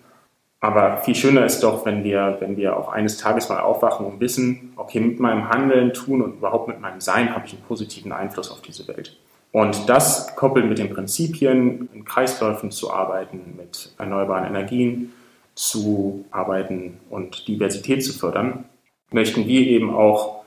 Aber 0.61 0.99
viel 0.99 1.15
schöner 1.15 1.47
ist 1.47 1.61
doch, 1.61 1.87
wenn 1.87 2.03
wir, 2.03 2.37
wenn 2.41 2.57
wir 2.57 2.77
auch 2.77 2.89
eines 2.93 3.19
Tages 3.19 3.49
mal 3.49 3.61
aufwachen 3.61 4.07
und 4.07 4.21
wissen, 4.21 4.73
okay, 4.77 5.01
mit 5.01 5.21
meinem 5.21 5.49
Handeln, 5.49 5.93
Tun 5.93 6.23
und 6.23 6.39
überhaupt 6.39 6.69
mit 6.69 6.81
meinem 6.81 7.01
Sein 7.01 7.35
habe 7.35 7.47
ich 7.47 7.53
einen 7.53 7.63
positiven 7.63 8.13
Einfluss 8.13 8.51
auf 8.51 8.63
diese 8.63 8.87
Welt. 8.89 9.17
Und 9.57 9.89
das 9.89 10.37
koppelt 10.37 10.67
mit 10.67 10.77
den 10.77 10.91
Prinzipien, 10.91 11.89
in 11.95 12.05
Kreisläufen 12.05 12.71
zu 12.71 12.93
arbeiten, 12.93 13.55
mit 13.57 13.91
erneuerbaren 13.97 14.45
Energien 14.45 15.15
zu 15.55 16.27
arbeiten 16.31 16.99
und 17.09 17.49
Diversität 17.49 18.05
zu 18.05 18.13
fördern, 18.13 18.67
möchten 19.13 19.47
wir 19.47 19.63
eben 19.63 19.95
auch 19.95 20.45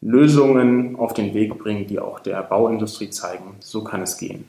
Lösungen 0.00 0.96
auf 0.96 1.14
den 1.14 1.34
Weg 1.34 1.56
bringen, 1.56 1.86
die 1.86 2.00
auch 2.00 2.18
der 2.18 2.42
Bauindustrie 2.42 3.10
zeigen, 3.10 3.54
so 3.60 3.84
kann 3.84 4.02
es 4.02 4.18
gehen. 4.18 4.48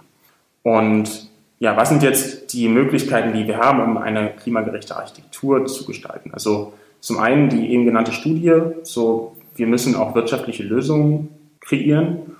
Und 0.63 1.29
ja, 1.59 1.77
was 1.77 1.89
sind 1.89 2.01
jetzt 2.01 2.51
die 2.53 2.67
Möglichkeiten, 2.67 3.37
die 3.37 3.45
wir 3.45 3.59
haben, 3.59 3.79
um 3.79 3.97
eine 3.97 4.31
klimagerechte 4.31 4.95
Architektur 4.95 5.67
zu 5.67 5.85
gestalten? 5.85 6.31
Also 6.33 6.73
zum 6.99 7.19
einen 7.19 7.49
die 7.49 7.71
eben 7.71 7.85
genannte 7.85 8.13
Studie, 8.13 8.59
so 8.81 9.37
wir 9.53 9.67
müssen 9.67 9.93
auch 9.93 10.15
wirtschaftliche 10.15 10.63
Lösungen 10.63 11.29
kreieren. 11.59 12.37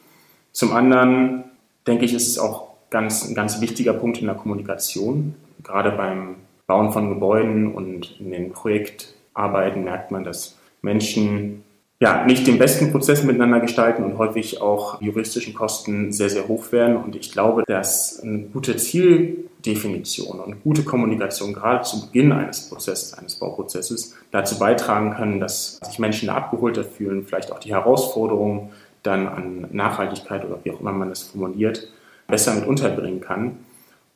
Zum 0.52 0.74
anderen 0.74 1.44
denke 1.88 2.06
ich, 2.06 2.14
ist 2.14 2.28
es 2.28 2.40
auch 2.40 2.70
ganz, 2.90 3.28
ein 3.28 3.36
ganz 3.36 3.62
wichtiger 3.62 3.94
Punkt 3.94 4.20
in 4.20 4.28
der 4.28 4.36
Kommunikation. 4.36 5.36
Gerade 5.64 5.92
beim 5.92 6.36
Bauen 6.68 6.92
von 6.92 7.10
Gebäuden 7.10 7.74
und 7.74 8.20
in 8.20 8.32
den 8.32 8.52
Projektarbeiten 8.52 9.84
merkt 9.84 10.12
man, 10.12 10.24
dass 10.24 10.58
Menschen 10.82 11.64
ja, 12.02 12.26
nicht 12.26 12.48
den 12.48 12.58
besten 12.58 12.92
Prozess 12.92 13.24
miteinander 13.24 13.60
gestalten 13.60 14.04
und 14.04 14.18
häufig 14.18 14.62
auch 14.62 15.02
juristischen 15.02 15.54
Kosten 15.54 16.14
sehr, 16.14 16.30
sehr 16.30 16.48
hoch 16.48 16.72
werden. 16.72 16.96
Und 16.96 17.16
ich 17.18 17.34
glaube, 17.34 17.64
dass 17.68 18.22
eine 18.24 18.44
gute 18.44 18.78
Zieldefinition 18.78 20.40
und 20.40 20.64
gute 20.64 20.84
Kommunikation 20.84 21.54
gerade 21.54 21.84
zu 21.84 22.06
Beginn 22.06 22.32
eines 22.32 22.70
Prozesses, 22.70 23.16
eines 23.16 23.36
Bauprozesses 23.36 24.16
dazu 24.32 24.58
beitragen 24.58 25.14
können, 25.14 25.42
dass 25.42 25.80
sich 25.84 26.00
Menschen 26.00 26.28
da 26.28 26.36
abgeholter 26.36 26.86
fühlen, 26.86 27.26
vielleicht 27.26 27.52
auch 27.52 27.60
die 27.60 27.74
Herausforderungen 27.74 28.70
dann 29.04 29.28
an 29.28 29.68
Nachhaltigkeit 29.72 30.46
oder 30.46 30.60
wie 30.64 30.72
auch 30.72 30.80
immer 30.80 30.92
man 30.92 31.10
das 31.10 31.24
formuliert, 31.24 31.88
besser 32.28 32.56
mit 32.56 32.68
unterbringen 32.68 33.22
kann. 33.22 33.60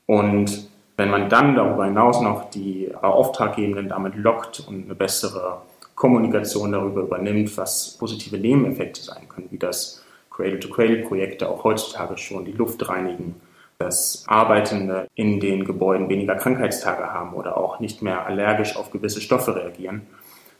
Und 0.05 0.67
wenn 0.97 1.09
man 1.09 1.29
dann 1.29 1.55
darüber 1.55 1.85
hinaus 1.85 2.21
noch 2.21 2.49
die 2.49 2.91
Auftraggebenden 3.01 3.89
damit 3.89 4.15
lockt 4.15 4.63
und 4.67 4.85
eine 4.85 4.95
bessere 4.95 5.61
Kommunikation 5.95 6.71
darüber 6.71 7.01
übernimmt, 7.01 7.55
was 7.57 7.97
positive 7.99 8.37
Nebeneffekte 8.37 9.01
sein 9.01 9.27
können, 9.29 9.47
wie 9.51 9.57
das 9.57 10.03
Cradle-to-Cradle-Projekte 10.31 11.49
auch 11.49 11.63
heutzutage 11.63 12.17
schon 12.17 12.45
die 12.45 12.51
Luft 12.51 12.87
reinigen, 12.89 13.35
dass 13.77 14.23
Arbeitende 14.27 15.07
in 15.15 15.39
den 15.39 15.65
Gebäuden 15.65 16.09
weniger 16.09 16.35
Krankheitstage 16.35 17.11
haben 17.11 17.33
oder 17.33 17.57
auch 17.57 17.79
nicht 17.79 18.01
mehr 18.01 18.25
allergisch 18.25 18.75
auf 18.75 18.91
gewisse 18.91 19.21
Stoffe 19.21 19.55
reagieren, 19.55 20.03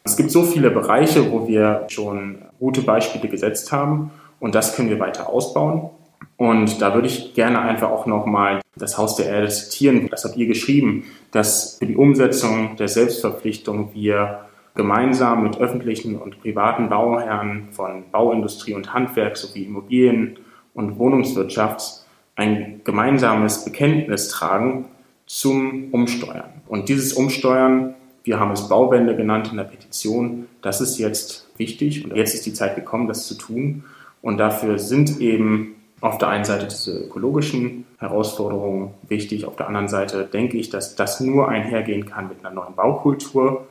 es 0.03 0.17
gibt 0.17 0.31
so 0.31 0.43
viele 0.43 0.69
Bereiche, 0.69 1.31
wo 1.31 1.47
wir 1.47 1.85
schon 1.87 2.39
gute 2.59 2.81
Beispiele 2.81 3.29
gesetzt 3.29 3.71
haben 3.71 4.11
und 4.39 4.53
das 4.55 4.75
können 4.75 4.89
wir 4.89 4.99
weiter 4.99 5.29
ausbauen. 5.29 5.89
Und 6.35 6.81
da 6.81 6.93
würde 6.93 7.07
ich 7.07 7.33
gerne 7.35 7.61
einfach 7.61 7.89
auch 7.89 8.05
nochmal 8.05 8.61
das 8.75 8.97
Haus 8.97 9.15
der 9.15 9.27
Erde 9.27 9.49
zitieren. 9.49 10.09
Das 10.09 10.25
habt 10.25 10.35
ihr 10.35 10.47
geschrieben, 10.47 11.05
dass 11.31 11.77
für 11.77 11.85
die 11.85 11.95
Umsetzung 11.95 12.75
der 12.75 12.87
Selbstverpflichtung 12.87 13.91
wir 13.93 14.45
gemeinsam 14.75 15.43
mit 15.43 15.57
öffentlichen 15.59 16.17
und 16.17 16.41
privaten 16.41 16.89
Bauherren 16.89 17.69
von 17.71 18.05
Bauindustrie 18.11 18.73
und 18.73 18.93
Handwerk 18.93 19.37
sowie 19.37 19.63
Immobilien 19.63 20.37
und 20.73 20.97
Wohnungswirtschaft 20.97 22.05
ein 22.35 22.81
gemeinsames 22.83 23.63
Bekenntnis 23.63 24.29
tragen 24.29 24.85
zum 25.27 25.93
Umsteuern. 25.93 26.61
Und 26.67 26.89
dieses 26.89 27.13
Umsteuern 27.13 27.93
wir 28.23 28.39
haben 28.39 28.51
es 28.51 28.69
Bauwende 28.69 29.15
genannt 29.15 29.49
in 29.51 29.57
der 29.57 29.65
Petition. 29.65 30.47
Das 30.61 30.79
ist 30.79 30.97
jetzt 30.97 31.47
wichtig 31.57 32.05
und 32.05 32.15
jetzt 32.15 32.33
ist 32.33 32.45
die 32.45 32.53
Zeit 32.53 32.75
gekommen, 32.75 33.07
das 33.07 33.27
zu 33.27 33.35
tun. 33.35 33.83
Und 34.21 34.37
dafür 34.37 34.79
sind 34.79 35.19
eben 35.19 35.75
auf 35.99 36.17
der 36.17 36.29
einen 36.29 36.45
Seite 36.45 36.67
diese 36.67 36.97
ökologischen 36.97 37.85
Herausforderungen 37.97 38.93
wichtig. 39.07 39.45
Auf 39.45 39.57
der 39.57 39.67
anderen 39.67 39.89
Seite 39.89 40.25
denke 40.25 40.57
ich, 40.57 40.69
dass 40.69 40.95
das 40.95 41.19
nur 41.19 41.49
einhergehen 41.49 42.05
kann 42.05 42.29
mit 42.29 42.39
einer 42.43 42.53
neuen 42.53 42.75
Baukultur. 42.75 43.67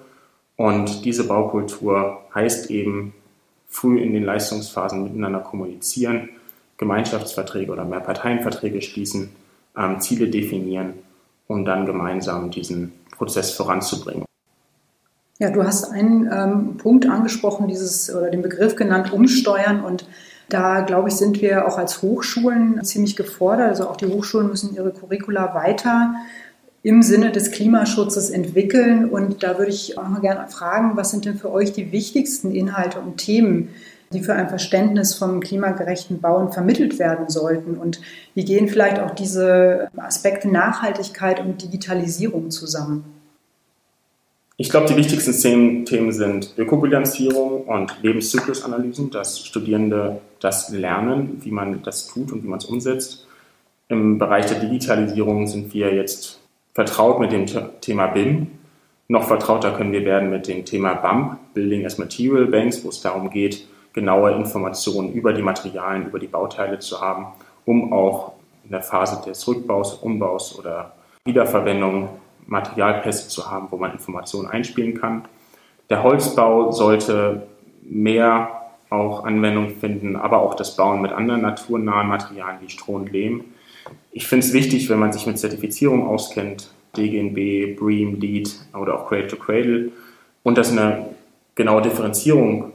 Und 0.57 1.05
diese 1.05 1.27
Baukultur 1.27 2.21
heißt 2.35 2.71
eben, 2.71 3.15
früh 3.69 4.01
in 4.01 4.13
den 4.13 4.25
Leistungsphasen 4.25 5.03
miteinander 5.03 5.41
kommunizieren, 5.41 6.29
Gemeinschaftsverträge 6.77 7.73
oder 7.73 7.87
Mehrparteienverträge 7.87 8.83
schließen, 8.83 9.31
ähm, 9.77 9.99
Ziele 10.01 10.29
definieren, 10.29 10.93
um 11.47 11.65
dann 11.65 11.87
gemeinsam 11.87 12.51
diesen 12.51 12.93
Prozess 13.17 13.53
voranzubringen. 13.53 14.27
Ja, 15.43 15.51
du 15.51 15.65
hast 15.65 15.91
einen 15.91 16.31
ähm, 16.33 16.77
Punkt 16.77 17.05
angesprochen, 17.05 17.67
dieses 17.67 18.15
oder 18.15 18.31
den 18.31 18.43
Begriff 18.43 18.77
genannt, 18.77 19.13
umsteuern 19.13 19.83
und 19.83 20.07
da, 20.49 20.83
glaube 20.83 21.09
ich, 21.09 21.17
sind 21.17 21.43
wir 21.43 21.67
auch 21.67 21.79
als 21.79 22.01
Hochschulen 22.01 22.85
ziemlich 22.85 23.17
gefordert. 23.17 23.71
Also 23.71 23.89
auch 23.89 23.97
die 23.97 24.07
Hochschulen 24.07 24.47
müssen 24.47 24.73
ihre 24.73 24.93
Curricula 24.93 25.53
weiter 25.53 26.15
im 26.85 27.03
Sinne 27.03 27.33
des 27.33 27.51
Klimaschutzes 27.51 28.31
entwickeln. 28.31 29.11
Und 29.11 29.43
da 29.43 29.59
würde 29.59 29.73
ich 29.73 29.99
auch 29.99 30.07
mal 30.07 30.21
gerne 30.21 30.49
fragen, 30.49 30.93
was 30.95 31.11
sind 31.11 31.25
denn 31.25 31.39
für 31.39 31.51
euch 31.51 31.73
die 31.73 31.91
wichtigsten 31.91 32.53
Inhalte 32.53 33.01
und 33.01 33.17
Themen, 33.17 33.71
die 34.13 34.23
für 34.23 34.35
ein 34.35 34.49
Verständnis 34.49 35.15
vom 35.15 35.41
klimagerechten 35.41 36.21
Bauen 36.21 36.53
vermittelt 36.53 37.01
werden 37.01 37.29
sollten? 37.29 37.79
Und 37.79 38.01
wie 38.35 38.45
gehen 38.45 38.69
vielleicht 38.69 39.01
auch 39.01 39.11
diese 39.11 39.89
Aspekte 39.97 40.47
Nachhaltigkeit 40.47 41.41
und 41.41 41.61
Digitalisierung 41.65 42.53
zusammen? 42.53 43.22
Ich 44.62 44.71
glaube, 44.71 44.87
die 44.87 44.95
wichtigsten 44.95 45.85
Themen 45.85 46.12
sind 46.12 46.54
Ökobilanzierung 46.57 47.64
und 47.64 48.00
Lebenszyklusanalysen, 48.00 49.11
dass 49.11 49.45
Studierende 49.45 50.21
das 50.38 50.69
lernen, 50.69 51.40
wie 51.42 51.50
man 51.50 51.83
das 51.83 52.07
tut 52.07 52.31
und 52.31 52.45
wie 52.45 52.47
man 52.47 52.61
es 52.61 52.66
umsetzt. 52.66 53.26
Im 53.88 54.19
Bereich 54.21 54.47
der 54.47 54.61
Digitalisierung 54.61 55.49
sind 55.49 55.75
wir 55.75 55.92
jetzt 55.92 56.38
vertraut 56.75 57.19
mit 57.19 57.33
dem 57.33 57.45
Thema 57.81 58.07
BIM. 58.07 58.52
Noch 59.09 59.26
vertrauter 59.26 59.73
können 59.73 59.90
wir 59.90 60.04
werden 60.04 60.31
mit 60.31 60.47
dem 60.47 60.64
Thema 60.64 60.95
BAMP, 60.95 61.54
Building 61.54 61.85
as 61.85 61.99
Material 61.99 62.47
Banks, 62.47 62.85
wo 62.85 62.90
es 62.90 63.00
darum 63.00 63.31
geht, 63.31 63.66
genaue 63.92 64.31
Informationen 64.31 65.12
über 65.12 65.33
die 65.33 65.42
Materialien, 65.42 66.07
über 66.07 66.21
die 66.21 66.28
Bauteile 66.28 66.78
zu 66.78 67.00
haben, 67.00 67.26
um 67.64 67.92
auch 67.92 68.35
in 68.62 68.71
der 68.71 68.83
Phase 68.83 69.28
des 69.28 69.45
Rückbaus, 69.49 69.95
Umbaus 69.95 70.57
oder 70.57 70.92
Wiederverwendung 71.25 72.11
Materialpässe 72.53 73.29
zu 73.29 73.51
haben, 73.51 73.69
wo 73.71 73.77
man 73.77 73.93
Informationen 73.93 74.49
einspielen 74.49 74.95
kann. 75.01 75.25
Der 75.91 76.03
Holzbau 76.03 76.71
sollte 76.71 77.49
mehr 77.83 78.49
auch 78.91 79.25
Anwendung 79.25 79.71
finden, 79.71 80.17
aber 80.17 80.41
auch 80.43 80.55
das 80.55 80.77
Bauen 80.77 81.01
mit 81.01 81.13
anderen 81.13 81.41
naturnahen 81.41 82.09
Materialien 82.09 82.61
wie 82.61 82.71
Stroh 82.71 82.97
und 82.97 83.11
Lehm. 83.11 83.45
Ich 84.13 84.27
finde 84.27 84.47
es 84.47 84.53
wichtig, 84.53 84.89
wenn 84.91 84.99
man 84.99 85.13
sich 85.13 85.27
mit 85.27 85.39
Zertifizierung 85.39 86.07
auskennt, 86.07 86.71
DGNB, 86.97 87.79
BREEAM, 87.79 88.21
LEED 88.21 88.55
oder 88.79 89.01
auch 89.01 89.09
Cradle 89.09 89.29
to 89.29 89.37
Cradle, 89.37 89.91
und 90.43 90.59
dass 90.59 90.71
eine 90.71 91.07
genaue 91.55 91.83
Differenzierung 91.83 92.73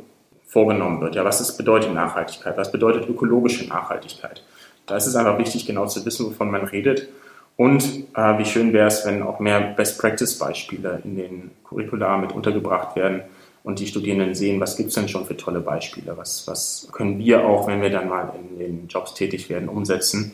vorgenommen 0.48 1.02
wird. 1.02 1.16
Ja, 1.16 1.24
was 1.24 1.40
ist, 1.40 1.58
bedeutet 1.58 1.94
Nachhaltigkeit? 1.94 2.58
Was 2.58 2.72
bedeutet 2.72 3.08
ökologische 3.08 3.68
Nachhaltigkeit? 3.68 4.44
Da 4.86 4.96
ist 4.96 5.06
es 5.06 5.16
einfach 5.16 5.38
wichtig, 5.38 5.66
genau 5.68 5.86
zu 5.86 6.04
wissen, 6.06 6.26
wovon 6.26 6.50
man 6.50 6.64
redet. 6.64 7.10
Und 7.58 7.84
äh, 8.16 8.38
wie 8.38 8.46
schön 8.46 8.72
wäre 8.72 8.88
es, 8.88 9.06
wenn 9.06 9.24
auch 9.24 9.40
mehr 9.40 9.60
Best-Practice-Beispiele 9.60 11.02
in 11.04 11.16
den 11.18 11.52
Curricula 11.64 12.18
mit 12.18 12.32
untergebracht 12.32 12.96
werden 12.96 13.24
und 13.64 13.80
die 13.80 13.88
Studierenden 13.88 14.36
sehen, 14.36 14.62
was 14.62 14.78
gibt 14.78 14.90
es 14.90 14.96
denn 14.96 15.10
schon 15.10 15.26
für 15.26 15.36
tolle 15.36 15.60
Beispiele? 15.60 16.16
Was, 16.16 16.48
was 16.48 16.88
können 16.92 17.18
wir 17.18 17.46
auch, 17.46 17.68
wenn 17.68 17.82
wir 17.82 17.90
dann 17.90 18.08
mal 18.08 18.32
in 18.40 18.60
den 18.60 18.88
Jobs 18.88 19.16
tätig 19.16 19.50
werden, 19.50 19.70
umsetzen? 19.70 20.34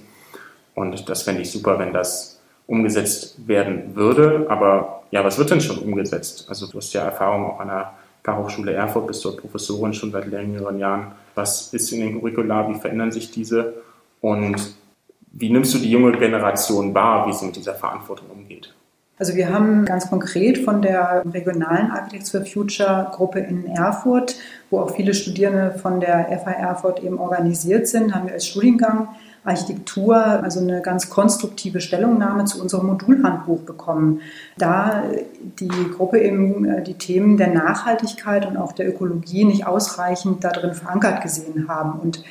Und 0.76 1.08
das 1.08 1.24
fände 1.24 1.42
ich 1.42 1.52
super, 1.52 1.80
wenn 1.80 1.94
das 1.94 2.42
umgesetzt 2.68 3.48
werden 3.48 3.96
würde. 3.96 4.46
Aber 4.50 5.04
ja, 5.12 5.24
was 5.24 5.38
wird 5.38 5.50
denn 5.50 5.62
schon 5.62 5.78
umgesetzt? 5.78 6.46
Also 6.50 6.68
du 6.68 6.78
hast 6.78 6.94
ja 6.94 7.06
Erfahrung 7.06 7.46
auch 7.46 7.60
an 7.62 7.70
der 7.70 7.94
Fachhochschule 8.24 8.74
Erfurt, 8.74 9.08
bist 9.08 9.24
dort 9.24 9.38
Professorin 9.38 9.94
schon 9.94 10.12
seit 10.12 10.28
längeren 10.28 10.78
Jahren. 10.78 11.14
Was 11.36 11.74
ist 11.74 11.92
in 11.94 12.02
den 12.02 12.20
Curricula? 12.20 12.70
Wie 12.70 12.76
verändern 12.76 13.12
sich 13.12 13.32
diese? 13.32 13.76
Und 14.20 14.76
wie 15.34 15.50
nimmst 15.50 15.74
du 15.74 15.80
die 15.80 15.90
junge 15.90 16.12
Generation 16.14 16.94
wahr, 16.94 17.28
wie 17.28 17.34
sie 17.34 17.46
mit 17.46 17.56
dieser 17.56 17.74
Verantwortung 17.74 18.30
umgeht? 18.30 18.74
Also 19.20 19.36
wir 19.36 19.54
haben 19.54 19.86
ganz 19.86 20.10
konkret 20.10 20.58
von 20.58 20.82
der 20.82 21.24
regionalen 21.32 21.92
Architects 21.92 22.32
for 22.32 22.46
Future 22.46 23.12
Gruppe 23.14 23.40
in 23.40 23.68
Erfurt, 23.68 24.36
wo 24.70 24.80
auch 24.80 24.96
viele 24.96 25.14
Studierende 25.14 25.72
von 25.80 26.00
der 26.00 26.28
FH 26.40 26.52
Erfurt 26.52 27.04
eben 27.04 27.20
organisiert 27.20 27.88
sind, 27.88 28.14
haben 28.14 28.28
wir 28.28 28.34
als 28.34 28.48
Studiengang 28.48 29.10
Architektur, 29.46 30.16
also 30.16 30.62
eine 30.62 30.82
ganz 30.82 31.10
konstruktive 31.10 31.82
Stellungnahme 31.82 32.46
zu 32.46 32.62
unserem 32.62 32.88
Modulhandbuch 32.88 33.62
bekommen. 33.62 34.22
Da 34.58 35.04
die 35.60 35.92
Gruppe 35.96 36.20
eben 36.20 36.66
äh, 36.66 36.82
die 36.82 36.94
Themen 36.94 37.38
der 37.38 37.50
Nachhaltigkeit 37.50 38.46
und 38.46 38.58
auch 38.58 38.72
der 38.72 38.88
Ökologie 38.88 39.44
nicht 39.44 39.68
ausreichend 39.68 40.44
darin 40.44 40.74
verankert 40.74 41.22
gesehen 41.22 41.68
haben. 41.68 42.00
Und 42.00 42.24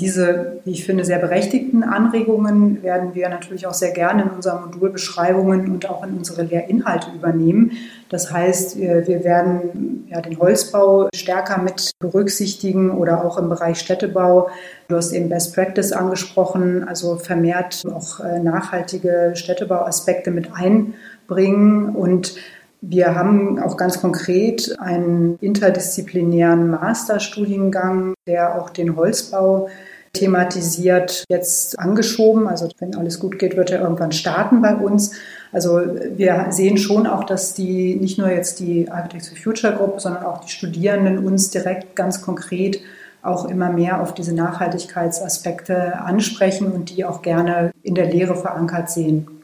diese, 0.00 0.60
wie 0.64 0.72
ich 0.72 0.84
finde, 0.84 1.04
sehr 1.04 1.18
berechtigten 1.18 1.82
Anregungen 1.82 2.82
werden 2.82 3.14
wir 3.14 3.28
natürlich 3.28 3.66
auch 3.66 3.74
sehr 3.74 3.90
gerne 3.90 4.22
in 4.22 4.30
unseren 4.30 4.66
Modulbeschreibungen 4.66 5.70
und 5.70 5.90
auch 5.90 6.04
in 6.04 6.16
unsere 6.16 6.42
Lehrinhalte 6.42 7.10
übernehmen. 7.14 7.72
Das 8.08 8.32
heißt, 8.32 8.78
wir 8.78 9.24
werden 9.24 10.06
ja, 10.08 10.20
den 10.20 10.38
Holzbau 10.38 11.08
stärker 11.14 11.60
mit 11.60 11.90
berücksichtigen 11.98 12.90
oder 12.90 13.24
auch 13.24 13.38
im 13.38 13.48
Bereich 13.48 13.78
Städtebau. 13.78 14.50
Du 14.88 14.96
hast 14.96 15.12
eben 15.12 15.28
Best 15.28 15.54
Practice 15.54 15.92
angesprochen, 15.92 16.84
also 16.86 17.16
vermehrt 17.16 17.82
auch 17.92 18.20
äh, 18.20 18.40
nachhaltige 18.40 19.32
Städtebauaspekte 19.34 20.30
mit 20.30 20.50
einbringen 20.54 21.90
und 21.94 22.36
wir 22.80 23.14
haben 23.14 23.58
auch 23.58 23.76
ganz 23.76 24.00
konkret 24.00 24.76
einen 24.78 25.36
interdisziplinären 25.40 26.70
Masterstudiengang, 26.70 28.14
der 28.26 28.60
auch 28.60 28.70
den 28.70 28.96
Holzbau 28.96 29.68
thematisiert, 30.12 31.24
jetzt 31.28 31.78
angeschoben. 31.78 32.48
Also 32.48 32.68
wenn 32.78 32.94
alles 32.94 33.20
gut 33.20 33.38
geht, 33.38 33.56
wird 33.56 33.70
er 33.70 33.80
irgendwann 33.80 34.12
starten 34.12 34.62
bei 34.62 34.74
uns. 34.74 35.12
Also 35.52 35.80
wir 36.16 36.46
sehen 36.50 36.78
schon 36.78 37.06
auch, 37.06 37.24
dass 37.24 37.54
die 37.54 37.96
nicht 37.96 38.18
nur 38.18 38.30
jetzt 38.30 38.60
die 38.60 38.90
Architects 38.90 39.28
for 39.28 39.36
Future 39.36 39.74
Gruppe, 39.74 40.00
sondern 40.00 40.24
auch 40.24 40.40
die 40.40 40.50
Studierenden 40.50 41.24
uns 41.24 41.50
direkt 41.50 41.96
ganz 41.96 42.22
konkret 42.22 42.80
auch 43.22 43.48
immer 43.48 43.70
mehr 43.70 44.00
auf 44.00 44.14
diese 44.14 44.34
Nachhaltigkeitsaspekte 44.34 46.00
ansprechen 46.00 46.70
und 46.72 46.96
die 46.96 47.04
auch 47.04 47.22
gerne 47.22 47.72
in 47.82 47.94
der 47.94 48.06
Lehre 48.06 48.36
verankert 48.36 48.90
sehen. 48.90 49.37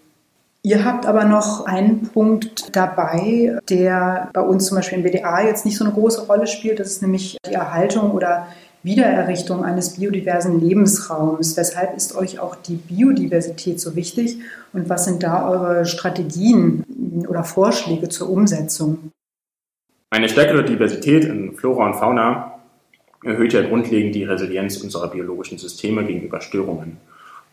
Ihr 0.67 0.83
habt 0.83 1.05
aber 1.05 1.27
noch 1.27 1.67
einen 1.67 2.09
Punkt 2.09 2.75
dabei, 2.75 3.59
der 3.69 4.31
bei 4.33 4.41
uns 4.41 4.65
zum 4.65 4.79
Beispiel 4.79 4.97
im 4.97 5.05
BDA 5.05 5.45
jetzt 5.45 5.67
nicht 5.67 5.77
so 5.77 5.85
eine 5.85 5.93
große 5.93 6.23
Rolle 6.23 6.47
spielt. 6.47 6.81
Das 6.81 6.89
ist 6.89 7.03
nämlich 7.03 7.37
die 7.47 7.53
Erhaltung 7.53 8.13
oder 8.13 8.49
Wiedererrichtung 8.83 9.63
eines 9.63 9.99
biodiversen 9.99 10.63
Lebensraums. 10.63 11.59
Weshalb 11.59 11.95
ist 11.95 12.17
euch 12.17 12.39
auch 12.39 12.57
die 12.57 12.77
Biodiversität 12.77 13.79
so 13.79 13.95
wichtig 13.95 14.39
und 14.73 14.89
was 14.89 15.05
sind 15.05 15.23
da 15.23 15.47
eure 15.47 15.85
Strategien 15.85 16.83
oder 17.29 17.45
Vorschläge 17.45 18.09
zur 18.09 18.31
Umsetzung? 18.31 19.11
Eine 20.09 20.31
stärkere 20.31 20.65
Diversität 20.65 21.25
in 21.25 21.55
Flora 21.57 21.89
und 21.89 21.97
Fauna 21.97 22.55
erhöht 23.23 23.53
ja 23.53 23.61
grundlegend 23.61 24.15
die 24.15 24.25
Resilienz 24.25 24.79
unserer 24.79 25.09
biologischen 25.09 25.59
Systeme 25.59 26.05
gegenüber 26.05 26.41
Störungen. 26.41 26.97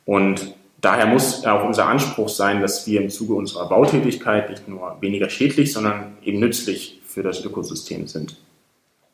Und 0.06 0.56
Daher 0.82 1.06
muss 1.06 1.46
auch 1.46 1.64
unser 1.64 1.86
Anspruch 1.86 2.28
sein, 2.28 2.62
dass 2.62 2.88
wir 2.88 3.02
im 3.02 3.10
Zuge 3.10 3.36
unserer 3.36 3.70
Bautätigkeit 3.70 4.50
nicht 4.50 4.68
nur 4.68 4.98
weniger 5.00 5.30
schädlich, 5.30 5.72
sondern 5.72 6.18
eben 6.24 6.40
nützlich 6.40 7.02
für 7.06 7.22
das 7.22 7.46
Ökosystem 7.46 8.08
sind. 8.08 8.36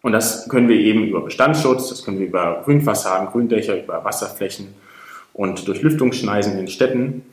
Und 0.01 0.13
das 0.13 0.47
können 0.47 0.69
wir 0.69 0.77
eben 0.77 1.05
über 1.05 1.21
Bestandsschutz, 1.21 1.89
das 1.89 2.05
können 2.05 2.19
wir 2.19 2.27
über 2.27 2.61
Grünfassaden, 2.63 3.27
Gründächer, 3.27 3.83
über 3.83 4.05
Wasserflächen 4.05 4.73
und 5.33 5.67
durch 5.67 5.81
Lüftungsschneisen 5.81 6.53
in 6.53 6.59
den 6.59 6.67
Städten. 6.69 7.23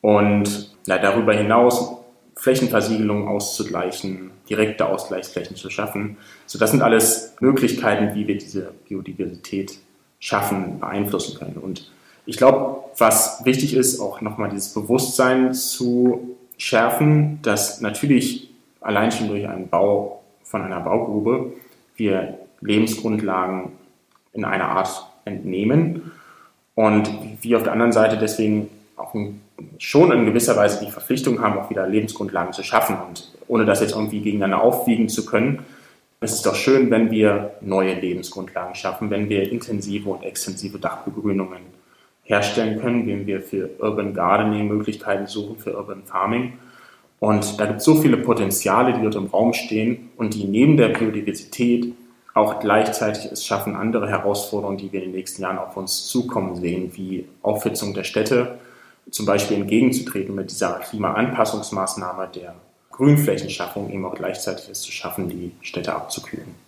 Und 0.00 0.74
ja, 0.86 0.98
darüber 0.98 1.34
hinaus 1.34 1.98
Flächenversiegelung 2.36 3.28
auszugleichen, 3.28 4.30
direkte 4.48 4.86
Ausgleichsflächen 4.86 5.56
zu 5.56 5.68
schaffen. 5.68 6.16
So, 6.46 6.58
das 6.58 6.70
sind 6.70 6.82
alles 6.82 7.34
Möglichkeiten, 7.40 8.14
wie 8.14 8.26
wir 8.26 8.38
diese 8.38 8.72
Biodiversität 8.88 9.78
schaffen, 10.20 10.78
beeinflussen 10.80 11.36
können. 11.36 11.56
Und 11.56 11.90
ich 12.28 12.36
glaube, 12.36 12.84
was 12.98 13.42
wichtig 13.46 13.74
ist, 13.74 14.00
auch 14.00 14.20
nochmal 14.20 14.50
dieses 14.50 14.74
Bewusstsein 14.74 15.54
zu 15.54 16.36
schärfen, 16.58 17.38
dass 17.40 17.80
natürlich 17.80 18.50
allein 18.82 19.10
schon 19.10 19.28
durch 19.28 19.48
einen 19.48 19.68
Bau 19.68 20.20
von 20.42 20.60
einer 20.60 20.80
Baugrube 20.80 21.54
wir 21.96 22.38
Lebensgrundlagen 22.60 23.72
in 24.34 24.44
einer 24.44 24.66
Art 24.66 25.06
entnehmen 25.24 26.12
und 26.74 27.08
wir 27.40 27.56
auf 27.56 27.62
der 27.62 27.72
anderen 27.72 27.92
Seite 27.92 28.18
deswegen 28.18 28.68
auch 28.96 29.14
schon 29.78 30.12
in 30.12 30.26
gewisser 30.26 30.54
Weise 30.54 30.84
die 30.84 30.90
Verpflichtung 30.90 31.40
haben, 31.40 31.58
auch 31.58 31.70
wieder 31.70 31.88
Lebensgrundlagen 31.88 32.52
zu 32.52 32.62
schaffen. 32.62 32.98
Und 33.08 33.32
ohne 33.46 33.64
das 33.64 33.80
jetzt 33.80 33.94
irgendwie 33.94 34.20
gegeneinander 34.20 34.62
aufwiegen 34.62 35.08
zu 35.08 35.24
können, 35.24 35.60
ist 36.20 36.34
es 36.34 36.42
doch 36.42 36.56
schön, 36.56 36.90
wenn 36.90 37.10
wir 37.10 37.52
neue 37.62 37.94
Lebensgrundlagen 37.94 38.74
schaffen, 38.74 39.08
wenn 39.08 39.30
wir 39.30 39.50
intensive 39.50 40.10
und 40.10 40.24
extensive 40.24 40.78
Dachbegrünungen 40.78 41.77
herstellen 42.28 42.78
können, 42.78 43.06
wenn 43.06 43.26
wir 43.26 43.40
für 43.40 43.70
Urban 43.78 44.12
Gardening 44.12 44.68
Möglichkeiten 44.68 45.26
suchen, 45.26 45.56
für 45.56 45.76
Urban 45.76 46.02
Farming. 46.04 46.52
Und 47.20 47.58
da 47.58 47.66
gibt 47.66 47.78
es 47.78 47.84
so 47.84 47.96
viele 47.96 48.18
Potenziale, 48.18 48.92
die 48.92 49.02
dort 49.02 49.16
im 49.16 49.26
Raum 49.26 49.54
stehen 49.54 50.10
und 50.16 50.34
die 50.34 50.44
neben 50.44 50.76
der 50.76 50.90
Biodiversität 50.90 51.94
auch 52.34 52.60
gleichzeitig 52.60 53.32
es 53.32 53.44
schaffen, 53.44 53.74
andere 53.74 54.08
Herausforderungen, 54.08 54.76
die 54.76 54.92
wir 54.92 55.02
in 55.02 55.10
den 55.10 55.16
nächsten 55.16 55.42
Jahren 55.42 55.58
auf 55.58 55.76
uns 55.76 56.06
zukommen 56.06 56.54
sehen, 56.54 56.92
wie 56.94 57.26
Aufhitzung 57.42 57.94
der 57.94 58.04
Städte, 58.04 58.58
zum 59.10 59.24
Beispiel 59.24 59.56
entgegenzutreten 59.56 60.34
mit 60.34 60.50
dieser 60.50 60.74
Klimaanpassungsmaßnahme 60.74 62.28
der 62.34 62.54
Grünflächenschaffung, 62.90 63.90
eben 63.90 64.04
auch 64.04 64.14
gleichzeitig 64.14 64.68
es 64.68 64.82
zu 64.82 64.92
schaffen, 64.92 65.28
die 65.28 65.52
Städte 65.62 65.94
abzukühlen. 65.94 66.67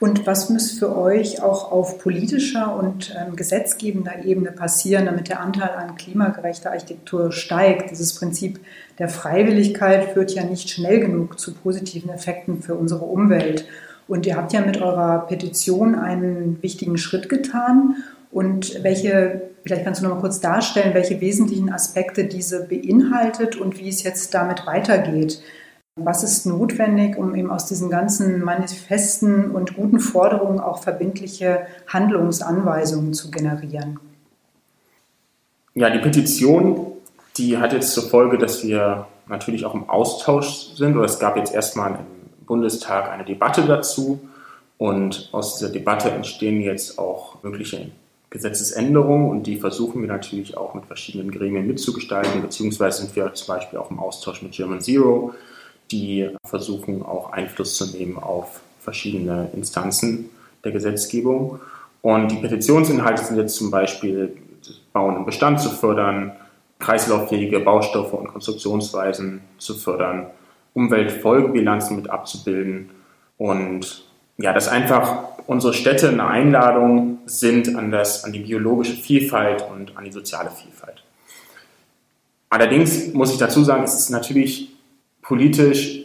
Und 0.00 0.26
was 0.26 0.48
muss 0.48 0.78
für 0.78 0.96
euch 0.96 1.42
auch 1.42 1.72
auf 1.72 1.98
politischer 1.98 2.76
und 2.76 3.14
ähm, 3.18 3.34
gesetzgebender 3.34 4.24
Ebene 4.24 4.52
passieren, 4.52 5.06
damit 5.06 5.28
der 5.28 5.40
Anteil 5.40 5.70
an 5.70 5.96
klimagerechter 5.96 6.70
Architektur 6.70 7.32
steigt? 7.32 7.90
Dieses 7.90 8.14
Prinzip 8.14 8.60
der 9.00 9.08
Freiwilligkeit 9.08 10.12
führt 10.12 10.30
ja 10.30 10.44
nicht 10.44 10.70
schnell 10.70 11.00
genug 11.00 11.40
zu 11.40 11.52
positiven 11.52 12.10
Effekten 12.10 12.62
für 12.62 12.76
unsere 12.76 13.04
Umwelt. 13.04 13.66
Und 14.06 14.24
ihr 14.24 14.36
habt 14.36 14.52
ja 14.52 14.60
mit 14.60 14.80
eurer 14.80 15.26
Petition 15.26 15.96
einen 15.96 16.62
wichtigen 16.62 16.96
Schritt 16.96 17.28
getan. 17.28 17.96
Und 18.30 18.84
welche, 18.84 19.42
vielleicht 19.64 19.84
kannst 19.84 20.00
du 20.00 20.06
noch 20.06 20.14
mal 20.14 20.20
kurz 20.20 20.38
darstellen, 20.38 20.94
welche 20.94 21.20
wesentlichen 21.20 21.72
Aspekte 21.72 22.24
diese 22.24 22.66
beinhaltet 22.66 23.56
und 23.56 23.78
wie 23.78 23.88
es 23.88 24.04
jetzt 24.04 24.32
damit 24.32 24.64
weitergeht. 24.64 25.42
Was 26.00 26.22
ist 26.22 26.46
notwendig, 26.46 27.16
um 27.16 27.34
eben 27.34 27.50
aus 27.50 27.66
diesen 27.66 27.90
ganzen 27.90 28.40
Manifesten 28.42 29.50
und 29.50 29.74
guten 29.74 30.00
Forderungen 30.00 30.60
auch 30.60 30.82
verbindliche 30.82 31.66
Handlungsanweisungen 31.86 33.14
zu 33.14 33.30
generieren? 33.30 33.98
Ja, 35.74 35.90
die 35.90 35.98
Petition, 35.98 36.86
die 37.36 37.58
hat 37.58 37.72
jetzt 37.72 37.92
zur 37.92 38.04
Folge, 38.04 38.38
dass 38.38 38.64
wir 38.64 39.06
natürlich 39.28 39.64
auch 39.64 39.74
im 39.74 39.88
Austausch 39.88 40.74
sind. 40.74 40.96
Oder 40.96 41.06
es 41.06 41.18
gab 41.18 41.36
jetzt 41.36 41.54
erstmal 41.54 41.92
im 41.92 42.46
Bundestag 42.46 43.10
eine 43.10 43.24
Debatte 43.24 43.62
dazu. 43.62 44.20
Und 44.78 45.28
aus 45.32 45.58
dieser 45.58 45.72
Debatte 45.72 46.10
entstehen 46.10 46.60
jetzt 46.60 46.98
auch 46.98 47.42
mögliche 47.42 47.90
Gesetzesänderungen 48.30 49.30
und 49.30 49.46
die 49.46 49.56
versuchen 49.56 50.02
wir 50.02 50.08
natürlich 50.08 50.56
auch 50.56 50.74
mit 50.74 50.84
verschiedenen 50.84 51.30
Gremien 51.30 51.66
mitzugestalten, 51.66 52.42
beziehungsweise 52.42 53.02
sind 53.02 53.16
wir 53.16 53.32
zum 53.32 53.54
Beispiel 53.54 53.78
auch 53.78 53.90
im 53.90 53.98
Austausch 53.98 54.42
mit 54.42 54.52
German 54.52 54.82
Zero, 54.82 55.32
die 55.90 56.30
versuchen 56.44 57.02
auch 57.02 57.32
Einfluss 57.32 57.76
zu 57.76 57.86
nehmen 57.86 58.18
auf 58.18 58.60
verschiedene 58.80 59.50
Instanzen 59.54 60.30
der 60.64 60.72
Gesetzgebung. 60.72 61.60
Und 62.02 62.30
die 62.30 62.36
Petitionsinhalte 62.36 63.24
sind 63.24 63.36
jetzt 63.36 63.56
zum 63.56 63.70
Beispiel, 63.70 64.36
Bauen 64.92 65.16
im 65.16 65.24
Bestand 65.24 65.60
zu 65.60 65.70
fördern, 65.70 66.32
kreislauffähige 66.78 67.60
Baustoffe 67.60 68.12
und 68.12 68.28
Konstruktionsweisen 68.28 69.40
zu 69.58 69.74
fördern, 69.74 70.26
Umweltfolgebilanzen 70.74 71.96
mit 71.96 72.10
abzubilden 72.10 72.90
und 73.36 74.04
ja, 74.36 74.52
dass 74.52 74.68
einfach 74.68 75.24
unsere 75.46 75.74
Städte 75.74 76.08
eine 76.08 76.26
Einladung 76.26 77.18
sind 77.26 77.74
an, 77.74 77.90
das, 77.90 78.24
an 78.24 78.32
die 78.32 78.40
biologische 78.40 78.94
Vielfalt 78.94 79.64
und 79.74 79.96
an 79.96 80.04
die 80.04 80.12
soziale 80.12 80.50
Vielfalt. 80.50 81.02
Allerdings 82.50 83.12
muss 83.12 83.32
ich 83.32 83.38
dazu 83.38 83.64
sagen, 83.64 83.82
es 83.82 83.94
ist 83.94 84.10
natürlich 84.10 84.77
politisch, 85.28 86.00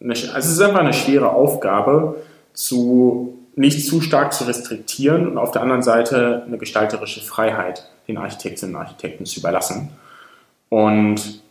eine, 0.00 0.12
also 0.12 0.36
es 0.36 0.46
ist 0.48 0.60
einfach 0.60 0.80
eine 0.80 0.92
schwere 0.92 1.30
Aufgabe, 1.30 2.16
zu, 2.52 3.38
nicht 3.54 3.86
zu 3.86 4.00
stark 4.00 4.34
zu 4.34 4.44
restriktieren 4.44 5.28
und 5.28 5.38
auf 5.38 5.52
der 5.52 5.62
anderen 5.62 5.82
Seite 5.82 6.42
eine 6.46 6.58
gestalterische 6.58 7.22
Freiheit 7.22 7.88
den 8.08 8.18
Architektinnen 8.18 8.74
und 8.74 8.82
Architekten 8.82 9.24
zu 9.24 9.40
überlassen. 9.40 9.90
Und 10.68 11.42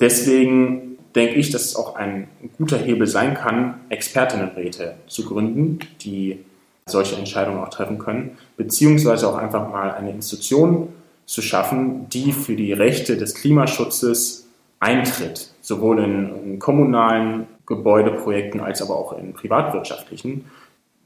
deswegen 0.00 0.98
denke 1.14 1.36
ich, 1.36 1.50
dass 1.50 1.62
es 1.62 1.76
auch 1.76 1.94
ein 1.94 2.28
guter 2.58 2.78
Hebel 2.78 3.06
sein 3.06 3.34
kann, 3.34 3.74
Expertinnenräte 3.88 4.96
zu 5.06 5.24
gründen, 5.24 5.78
die 6.02 6.44
solche 6.84 7.16
Entscheidungen 7.16 7.58
auch 7.58 7.70
treffen 7.70 7.98
können, 7.98 8.38
beziehungsweise 8.56 9.28
auch 9.28 9.36
einfach 9.36 9.68
mal 9.70 9.92
eine 9.92 10.10
Institution 10.10 10.88
zu 11.26 11.42
schaffen, 11.42 12.08
die 12.10 12.32
für 12.32 12.54
die 12.54 12.72
Rechte 12.72 13.16
des 13.16 13.34
Klimaschutzes 13.34 14.45
eintritt, 14.80 15.50
sowohl 15.60 16.02
in, 16.02 16.44
in 16.44 16.58
kommunalen 16.58 17.46
Gebäudeprojekten 17.66 18.60
als 18.60 18.82
aber 18.82 18.96
auch 18.96 19.18
in 19.18 19.32
privatwirtschaftlichen. 19.32 20.44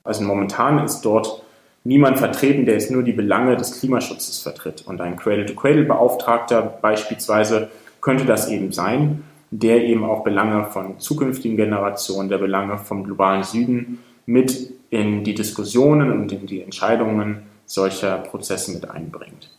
Also 0.04 0.22
momentan 0.24 0.84
ist 0.84 1.02
dort 1.02 1.42
niemand 1.84 2.18
vertreten, 2.18 2.66
der 2.66 2.74
jetzt 2.74 2.90
nur 2.90 3.02
die 3.02 3.12
Belange 3.12 3.56
des 3.56 3.80
Klimaschutzes 3.80 4.40
vertritt. 4.40 4.84
Und 4.86 5.00
ein 5.00 5.16
Cradle-to-Cradle-Beauftragter 5.16 6.62
beispielsweise 6.62 7.70
könnte 8.00 8.24
das 8.24 8.48
eben 8.48 8.72
sein, 8.72 9.24
der 9.50 9.84
eben 9.84 10.04
auch 10.04 10.22
Belange 10.22 10.66
von 10.66 11.00
zukünftigen 11.00 11.56
Generationen, 11.56 12.28
der 12.28 12.38
Belange 12.38 12.78
vom 12.78 13.04
globalen 13.04 13.42
Süden 13.42 13.98
mit 14.26 14.72
in 14.90 15.24
die 15.24 15.34
Diskussionen 15.34 16.12
und 16.12 16.30
in 16.32 16.46
die 16.46 16.62
Entscheidungen 16.62 17.42
solcher 17.66 18.18
Prozesse 18.18 18.72
mit 18.72 18.88
einbringt. 18.90 19.50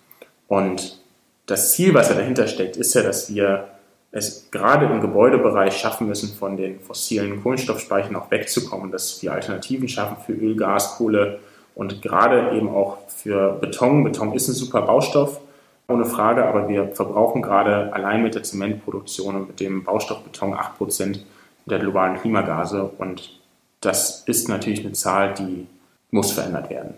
Und 0.47 1.01
das 1.45 1.73
Ziel, 1.73 1.93
was 1.93 2.09
ja 2.09 2.15
dahinter 2.15 2.47
steckt, 2.47 2.77
ist 2.77 2.93
ja, 2.93 3.03
dass 3.03 3.33
wir 3.33 3.67
es 4.11 4.49
gerade 4.51 4.85
im 4.85 4.99
Gebäudebereich 4.99 5.77
schaffen 5.77 6.07
müssen, 6.07 6.35
von 6.35 6.57
den 6.57 6.79
fossilen 6.79 7.41
Kohlenstoffspeichern 7.41 8.15
auch 8.15 8.29
wegzukommen, 8.29 8.91
dass 8.91 9.21
wir 9.21 9.31
Alternativen 9.31 9.87
schaffen 9.87 10.17
für 10.25 10.33
Öl, 10.33 10.55
Gas, 10.55 10.97
Kohle 10.97 11.39
und 11.75 12.01
gerade 12.01 12.55
eben 12.55 12.69
auch 12.69 12.97
für 13.07 13.53
Beton. 13.53 14.03
Beton 14.03 14.33
ist 14.33 14.49
ein 14.49 14.53
super 14.53 14.81
Baustoff, 14.81 15.39
ohne 15.87 16.05
Frage, 16.05 16.45
aber 16.45 16.67
wir 16.67 16.89
verbrauchen 16.89 17.41
gerade 17.41 17.93
allein 17.93 18.21
mit 18.21 18.35
der 18.35 18.43
Zementproduktion 18.43 19.35
und 19.35 19.47
mit 19.47 19.59
dem 19.59 19.83
Baustoffbeton 19.83 20.55
8% 20.55 21.19
der 21.65 21.79
globalen 21.79 22.17
Klimagase 22.17 22.83
und 22.97 23.39
das 23.79 24.23
ist 24.27 24.47
natürlich 24.47 24.81
eine 24.81 24.93
Zahl, 24.93 25.33
die 25.33 25.67
muss 26.11 26.31
verändert 26.31 26.69
werden. 26.69 26.93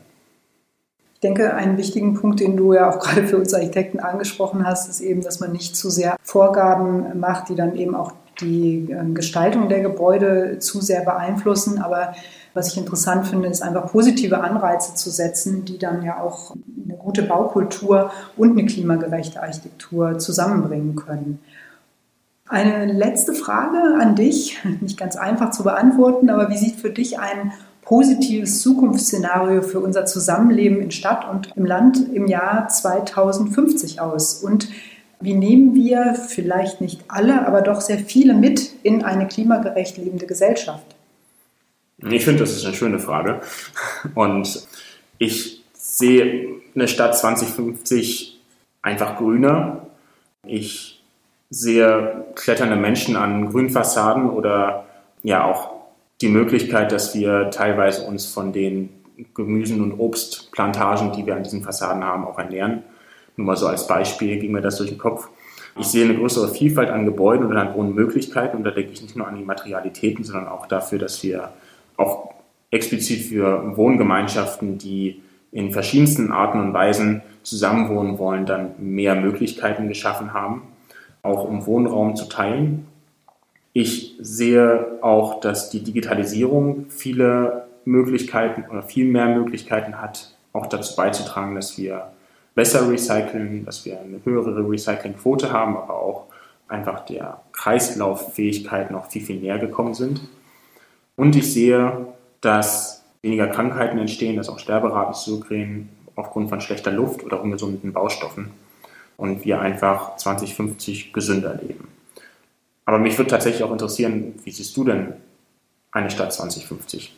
Denke, 1.24 1.54
einen 1.56 1.78
wichtigen 1.78 2.14
Punkt, 2.14 2.40
den 2.40 2.58
du 2.58 2.74
ja 2.74 2.90
auch 2.90 3.00
gerade 3.04 3.26
für 3.26 3.38
uns 3.38 3.54
Architekten 3.54 4.00
angesprochen 4.00 4.66
hast, 4.66 4.90
ist 4.90 5.02
eben, 5.02 5.22
dass 5.22 5.40
man 5.40 5.52
nicht 5.52 5.76
zu 5.76 5.90
sehr 5.90 6.16
Vorgaben 6.22 7.20
macht, 7.20 7.50
die 7.50 7.56
dann 7.56 7.76
eben 7.76 7.96
auch 7.96 8.12
die 8.42 8.90
ähm, 8.92 9.14
Gestaltung 9.14 9.70
der 9.70 9.82
Gebäude 9.82 10.60
zu 10.60 10.82
sehr 10.82 11.02
beeinflussen. 11.06 11.82
Aber 11.82 12.14
was 12.54 12.68
ich 12.68 12.78
interessant 12.78 13.28
finde, 13.28 13.48
ist 13.48 13.62
einfach 13.62 13.92
positive 13.92 14.42
Anreize 14.42 14.96
zu 14.96 15.10
setzen, 15.10 15.66
die 15.66 15.78
dann 15.78 16.04
ja 16.04 16.20
auch 16.22 16.56
eine 16.84 16.98
gute 16.98 17.24
Baukultur 17.24 18.12
und 18.38 18.52
eine 18.52 18.66
klimagerechte 18.66 19.42
Architektur 19.42 20.20
zusammenbringen 20.20 20.96
können. 20.96 21.40
Eine 22.48 22.92
letzte 22.92 23.34
Frage 23.34 23.98
an 24.00 24.16
dich, 24.16 24.60
nicht 24.82 25.00
ganz 25.00 25.16
einfach 25.16 25.52
zu 25.52 25.64
beantworten, 25.64 26.30
aber 26.30 26.50
wie 26.50 26.58
sieht 26.58 26.76
für 26.76 26.90
dich 26.90 27.20
ein 27.20 27.54
positives 27.94 28.64
Zukunftsszenario 28.64 29.62
für 29.62 29.80
unser 29.80 30.08
Zusammenleben 30.08 30.82
in 30.82 30.90
Stadt 30.90 31.30
und 31.30 31.56
im 31.56 31.64
Land 31.64 32.12
im 32.12 32.26
Jahr 32.26 32.68
2050 32.68 34.02
aus? 34.02 34.34
Und 34.44 34.68
wie 35.20 35.36
nehmen 35.36 35.76
wir 35.76 36.16
vielleicht 36.16 36.82
nicht 36.82 37.02
alle, 37.08 37.46
aber 37.46 37.62
doch 37.62 37.82
sehr 37.82 38.00
viele 38.00 38.34
mit 38.34 38.72
in 38.82 39.04
eine 39.04 39.28
klimagerecht 39.28 40.00
lebende 40.00 40.26
Gesellschaft? 40.26 40.84
Ich 42.10 42.26
finde, 42.26 42.40
das 42.40 42.54
ist 42.54 42.66
eine 42.66 42.74
schöne 42.74 42.98
Frage. 42.98 43.42
Und 44.16 44.68
ich 45.20 45.64
sehe 45.74 46.48
eine 46.74 46.88
Stadt 46.88 47.16
2050 47.16 48.42
einfach 48.82 49.18
grüner. 49.18 49.86
Ich 50.48 51.04
sehe 51.52 52.26
kletternde 52.34 52.76
Menschen 52.76 53.16
an 53.18 53.52
Grünfassaden 53.52 54.32
oder 54.32 54.86
ja 55.22 55.46
auch 55.46 55.83
die 56.24 56.30
Möglichkeit, 56.30 56.92
dass 56.92 57.14
wir 57.14 57.50
teilweise 57.52 58.08
uns 58.08 58.26
von 58.26 58.54
den 58.54 58.90
Gemüsen- 59.36 59.82
und 59.82 60.00
Obstplantagen, 60.00 61.12
die 61.12 61.26
wir 61.26 61.36
an 61.36 61.44
diesen 61.44 61.62
Fassaden 61.62 62.04
haben, 62.04 62.26
auch 62.26 62.40
ernähren. 62.40 62.84
Nur 63.36 63.48
mal 63.48 63.58
so 63.58 63.68
als 63.68 63.88
Beispiel 63.88 64.40
ging 64.40 64.52
mir 64.52 64.62
das 64.62 64.78
durch 64.78 64.90
den 64.90 64.98
Kopf. 64.98 65.28
Ich 65.78 65.88
sehe 65.88 66.06
eine 66.06 66.16
größere 66.16 66.50
Vielfalt 66.50 66.90
an 66.90 67.06
Gebäuden 67.06 67.46
und 67.46 67.58
an 67.58 67.74
Wohnmöglichkeiten 67.74 68.58
und 68.58 68.64
da 68.64 68.72
denke 68.72 68.94
ich 68.94 69.02
nicht 69.02 69.16
nur 69.16 69.28
an 69.28 69.36
die 69.36 69.44
Materialitäten, 69.44 70.24
sondern 70.24 70.48
auch 70.48 70.68
dafür, 70.68 71.00
dass 71.00 71.22
wir 71.24 71.50
auch 71.98 72.34
explizit 72.72 73.22
für 73.26 73.76
Wohngemeinschaften, 73.76 74.78
die 74.78 75.22
in 75.52 75.72
verschiedensten 75.72 76.32
Arten 76.32 76.60
und 76.60 76.74
Weisen 76.74 77.22
zusammenwohnen 77.44 78.18
wollen, 78.18 78.46
dann 78.46 78.72
mehr 78.80 79.16
Möglichkeiten 79.16 79.88
geschaffen 79.88 80.34
haben, 80.34 80.64
auch 81.22 81.44
um 81.44 81.66
Wohnraum 81.66 82.16
zu 82.16 82.26
teilen. 82.26 82.88
Ich 83.74 84.16
sehe 84.20 85.00
auch, 85.02 85.40
dass 85.40 85.72
die 85.72 85.84
Digitalisierung 85.84 86.86
viele 86.90 87.68
Möglichkeiten 87.86 88.66
oder 88.70 88.84
viel 88.84 89.06
mehr 89.06 89.28
Möglichkeiten 89.28 90.00
hat, 90.00 90.36
auch 90.54 90.68
dazu 90.68 90.96
beizutragen, 90.96 91.56
dass 91.56 91.78
wir 91.78 92.12
besser 92.54 92.90
recyceln, 92.90 93.66
dass 93.66 93.84
wir 93.84 94.00
eine 94.00 94.22
höhere 94.24 94.70
Recyclingquote 94.70 95.52
haben, 95.52 95.76
aber 95.76 96.00
auch 96.00 96.26
einfach 96.68 97.06
der 97.06 97.42
Kreislauffähigkeit 97.52 98.92
noch 98.92 99.10
viel, 99.10 99.24
viel 99.24 99.40
näher 99.40 99.58
gekommen 99.58 99.96
sind. 99.96 100.22
Und 101.16 101.36
ich 101.36 101.52
sehe, 101.52 102.08
dass 102.42 103.04
weniger 103.24 103.48
Krankheiten 103.48 103.98
entstehen, 103.98 104.38
dass 104.38 104.50
auch 104.50 104.60
Sterberaten 104.60 105.14
zurückgehen 105.14 105.90
aufgrund 106.16 106.50
von 106.50 106.62
schlechter 106.62 106.92
Luft 106.92 107.24
oder 107.24 107.42
ungesunden 107.42 107.92
Baustoffen 107.92 108.52
und 109.18 109.46
wir 109.46 109.60
einfach 109.62 110.18
2050 110.18 111.12
gesünder 111.14 111.56
leben. 111.56 111.88
Aber 112.86 113.00
mich 113.00 113.18
würde 113.18 113.32
tatsächlich 113.32 113.64
auch 113.64 113.72
interessieren, 113.72 114.36
wie 114.44 114.52
siehst 114.52 114.76
du 114.76 114.84
denn 114.84 115.14
eine 115.92 116.10
Stadt 116.10 116.34
2050? 116.34 117.16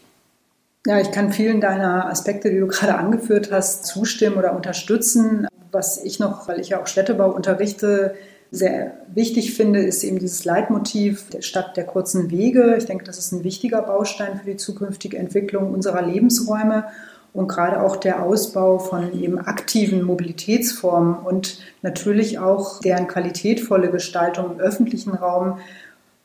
Ja, 0.86 1.00
ich 1.00 1.12
kann 1.12 1.32
vielen 1.34 1.62
deiner 1.62 2.08
Aspekte, 2.08 2.52
die 2.52 2.60
du 2.60 2.68
gerade 2.68 2.96
angeführt 2.96 3.52
hast, 3.52 3.86
zustimmen 3.86 4.38
oder 4.38 4.56
unterstützen. 4.56 5.48
Was 5.72 6.04
ich 6.04 6.20
noch, 6.20 6.48
weil 6.48 6.60
ich 6.60 6.70
ja 6.70 6.82
auch 6.82 6.88
Städtebau 6.88 7.32
unterrichte, 7.32 8.14
sehr 8.52 8.94
wichtig 9.14 9.56
finde, 9.56 9.82
ist 9.82 10.04
eben 10.04 10.20
dieses 10.20 10.46
Leitmotiv 10.46 11.30
der 11.30 11.42
Stadt 11.42 11.76
der 11.76 11.86
kurzen 11.86 12.30
Wege. 12.30 12.76
Ich 12.78 12.86
denke, 12.86 13.04
das 13.04 13.18
ist 13.18 13.32
ein 13.32 13.44
wichtiger 13.44 13.82
Baustein 13.82 14.38
für 14.38 14.46
die 14.46 14.58
zukünftige 14.58 15.18
Entwicklung 15.18 15.74
unserer 15.74 16.04
Lebensräume 16.04 16.86
und 17.36 17.50
gerade 17.50 17.82
auch 17.82 17.98
der 17.98 18.24
Ausbau 18.24 18.80
von 18.80 19.14
eben 19.22 19.38
aktiven 19.38 20.02
Mobilitätsformen 20.02 21.18
und 21.18 21.60
natürlich 21.82 22.40
auch 22.40 22.80
deren 22.80 23.08
qualitätvolle 23.08 23.92
Gestaltung 23.92 24.54
im 24.54 24.60
öffentlichen 24.60 25.14
Raum 25.14 25.60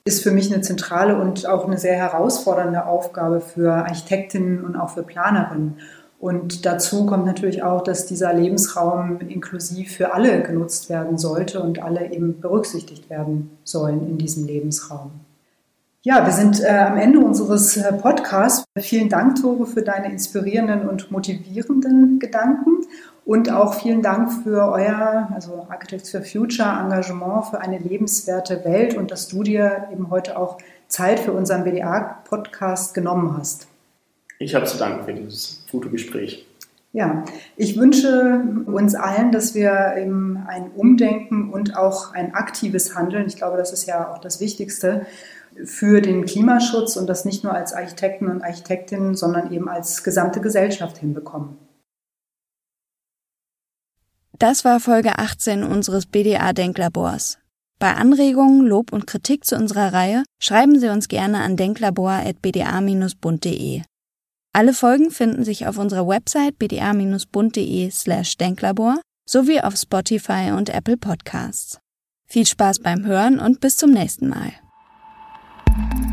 ist 0.05 0.23
für 0.23 0.31
mich 0.31 0.53
eine 0.53 0.63
zentrale 0.63 1.21
und 1.21 1.47
auch 1.47 1.67
eine 1.67 1.79
sehr 1.79 1.97
herausfordernde 1.97 2.87
Aufgabe 2.87 3.41
für 3.41 3.73
Architektinnen 3.73 4.65
und 4.65 4.77
auch 4.77 4.91
für 4.91 5.03
Planerinnen. 5.03 5.79
Und 6.21 6.65
dazu 6.65 7.07
kommt 7.07 7.27
natürlich 7.27 7.63
auch, 7.63 7.83
dass 7.83 8.07
dieser 8.07 8.33
Lebensraum 8.33 9.19
inklusiv 9.21 9.97
für 9.97 10.15
alle 10.15 10.43
genutzt 10.43 10.91
werden 10.91 11.19
sollte 11.19 11.61
und 11.61 11.83
alle 11.83 12.13
eben 12.13 12.41
berücksichtigt 12.41 13.11
werden 13.11 13.59
sollen 13.65 14.07
in 14.07 14.17
diesem 14.17 14.47
Lebensraum. 14.47 15.11
Ja, 16.03 16.25
wir 16.25 16.33
sind 16.33 16.63
äh, 16.63 16.69
am 16.69 16.97
Ende 16.97 17.19
unseres 17.21 17.77
äh, 17.77 17.93
Podcasts. 17.93 18.65
Vielen 18.79 19.11
Dank, 19.11 19.39
Tore, 19.43 19.67
für 19.67 19.83
deine 19.83 20.11
inspirierenden 20.11 20.89
und 20.89 21.11
motivierenden 21.11 22.19
Gedanken. 22.19 22.87
Und 23.27 23.53
auch 23.53 23.75
vielen 23.75 24.01
Dank 24.01 24.33
für 24.43 24.73
euer, 24.73 25.29
also 25.35 25.67
Architects 25.69 26.11
for 26.11 26.23
Future, 26.23 26.71
Engagement 26.71 27.49
für 27.51 27.61
eine 27.61 27.77
lebenswerte 27.77 28.65
Welt 28.65 28.97
und 28.97 29.11
dass 29.11 29.29
du 29.29 29.43
dir 29.43 29.89
eben 29.93 30.09
heute 30.09 30.39
auch 30.39 30.57
Zeit 30.89 31.21
für 31.21 31.33
unseren 31.33 31.65
BDA-Podcast 31.65 32.95
genommen 32.95 33.37
hast. 33.37 33.67
Ich 34.39 34.55
habe 34.55 34.65
zu 34.65 34.79
danken 34.79 35.05
für 35.05 35.13
dieses 35.13 35.67
gute 35.71 35.91
Gespräch. 35.91 36.47
Ja, 36.93 37.25
ich 37.57 37.79
wünsche 37.79 38.43
uns 38.67 38.95
allen, 38.95 39.33
dass 39.33 39.55
wir 39.55 39.97
eben 39.99 40.43
ein 40.49 40.71
Umdenken 40.75 41.51
und 41.51 41.77
auch 41.77 42.15
ein 42.15 42.35
aktives 42.35 42.97
Handeln, 42.97 43.27
ich 43.27 43.37
glaube, 43.37 43.59
das 43.59 43.73
ist 43.73 43.87
ja 43.87 44.11
auch 44.11 44.19
das 44.19 44.41
Wichtigste, 44.41 45.07
für 45.65 46.01
den 46.01 46.25
Klimaschutz 46.25 46.97
und 46.97 47.07
das 47.07 47.25
nicht 47.25 47.45
nur 47.45 47.55
als 47.55 47.73
Architekten 47.73 48.27
und 48.29 48.43
Architektinnen, 48.43 49.15
sondern 49.15 49.53
eben 49.53 49.69
als 49.69 50.03
gesamte 50.05 50.41
Gesellschaft 50.41 50.99
hinbekommen. 50.99 51.59
Das 54.39 54.65
war 54.65 54.81
Folge 54.81 55.19
18 55.19 55.63
unseres 55.65 56.07
BDA 56.07 56.55
Denklabors. 56.55 57.39
Bei 57.79 57.95
Anregungen, 57.95 58.67
Lob 58.67 58.93
und 58.93 59.07
Kritik 59.07 59.45
zu 59.45 59.55
unserer 59.57 59.93
Reihe 59.93 60.25
schreiben 60.39 60.79
Sie 60.79 60.89
uns 60.89 61.09
gerne 61.09 61.41
an 61.41 61.57
denklabor.bda-bund.de. 61.57 63.83
Alle 64.53 64.75
Folgen 64.75 65.11
finden 65.11 65.45
sich 65.45 65.67
auf 65.67 65.79
unserer 65.79 66.07
Website 66.09 66.59
bda-bund.de 66.59 67.91
slash 67.91 68.37
denklabor 68.37 69.01
sowie 69.29 69.61
auf 69.61 69.77
Spotify 69.77 70.53
und 70.57 70.71
Apple 70.71 70.97
Podcasts. 70.97 71.79
Viel 72.27 72.47
Spaß 72.47 72.81
beim 72.81 73.07
Hören 73.07 73.39
und 73.39 73.61
bis 73.61 73.77
zum 73.77 73.91
nächsten 73.91 74.29
Mal. 74.29 74.53
Thank 75.73 76.05
you. 76.05 76.10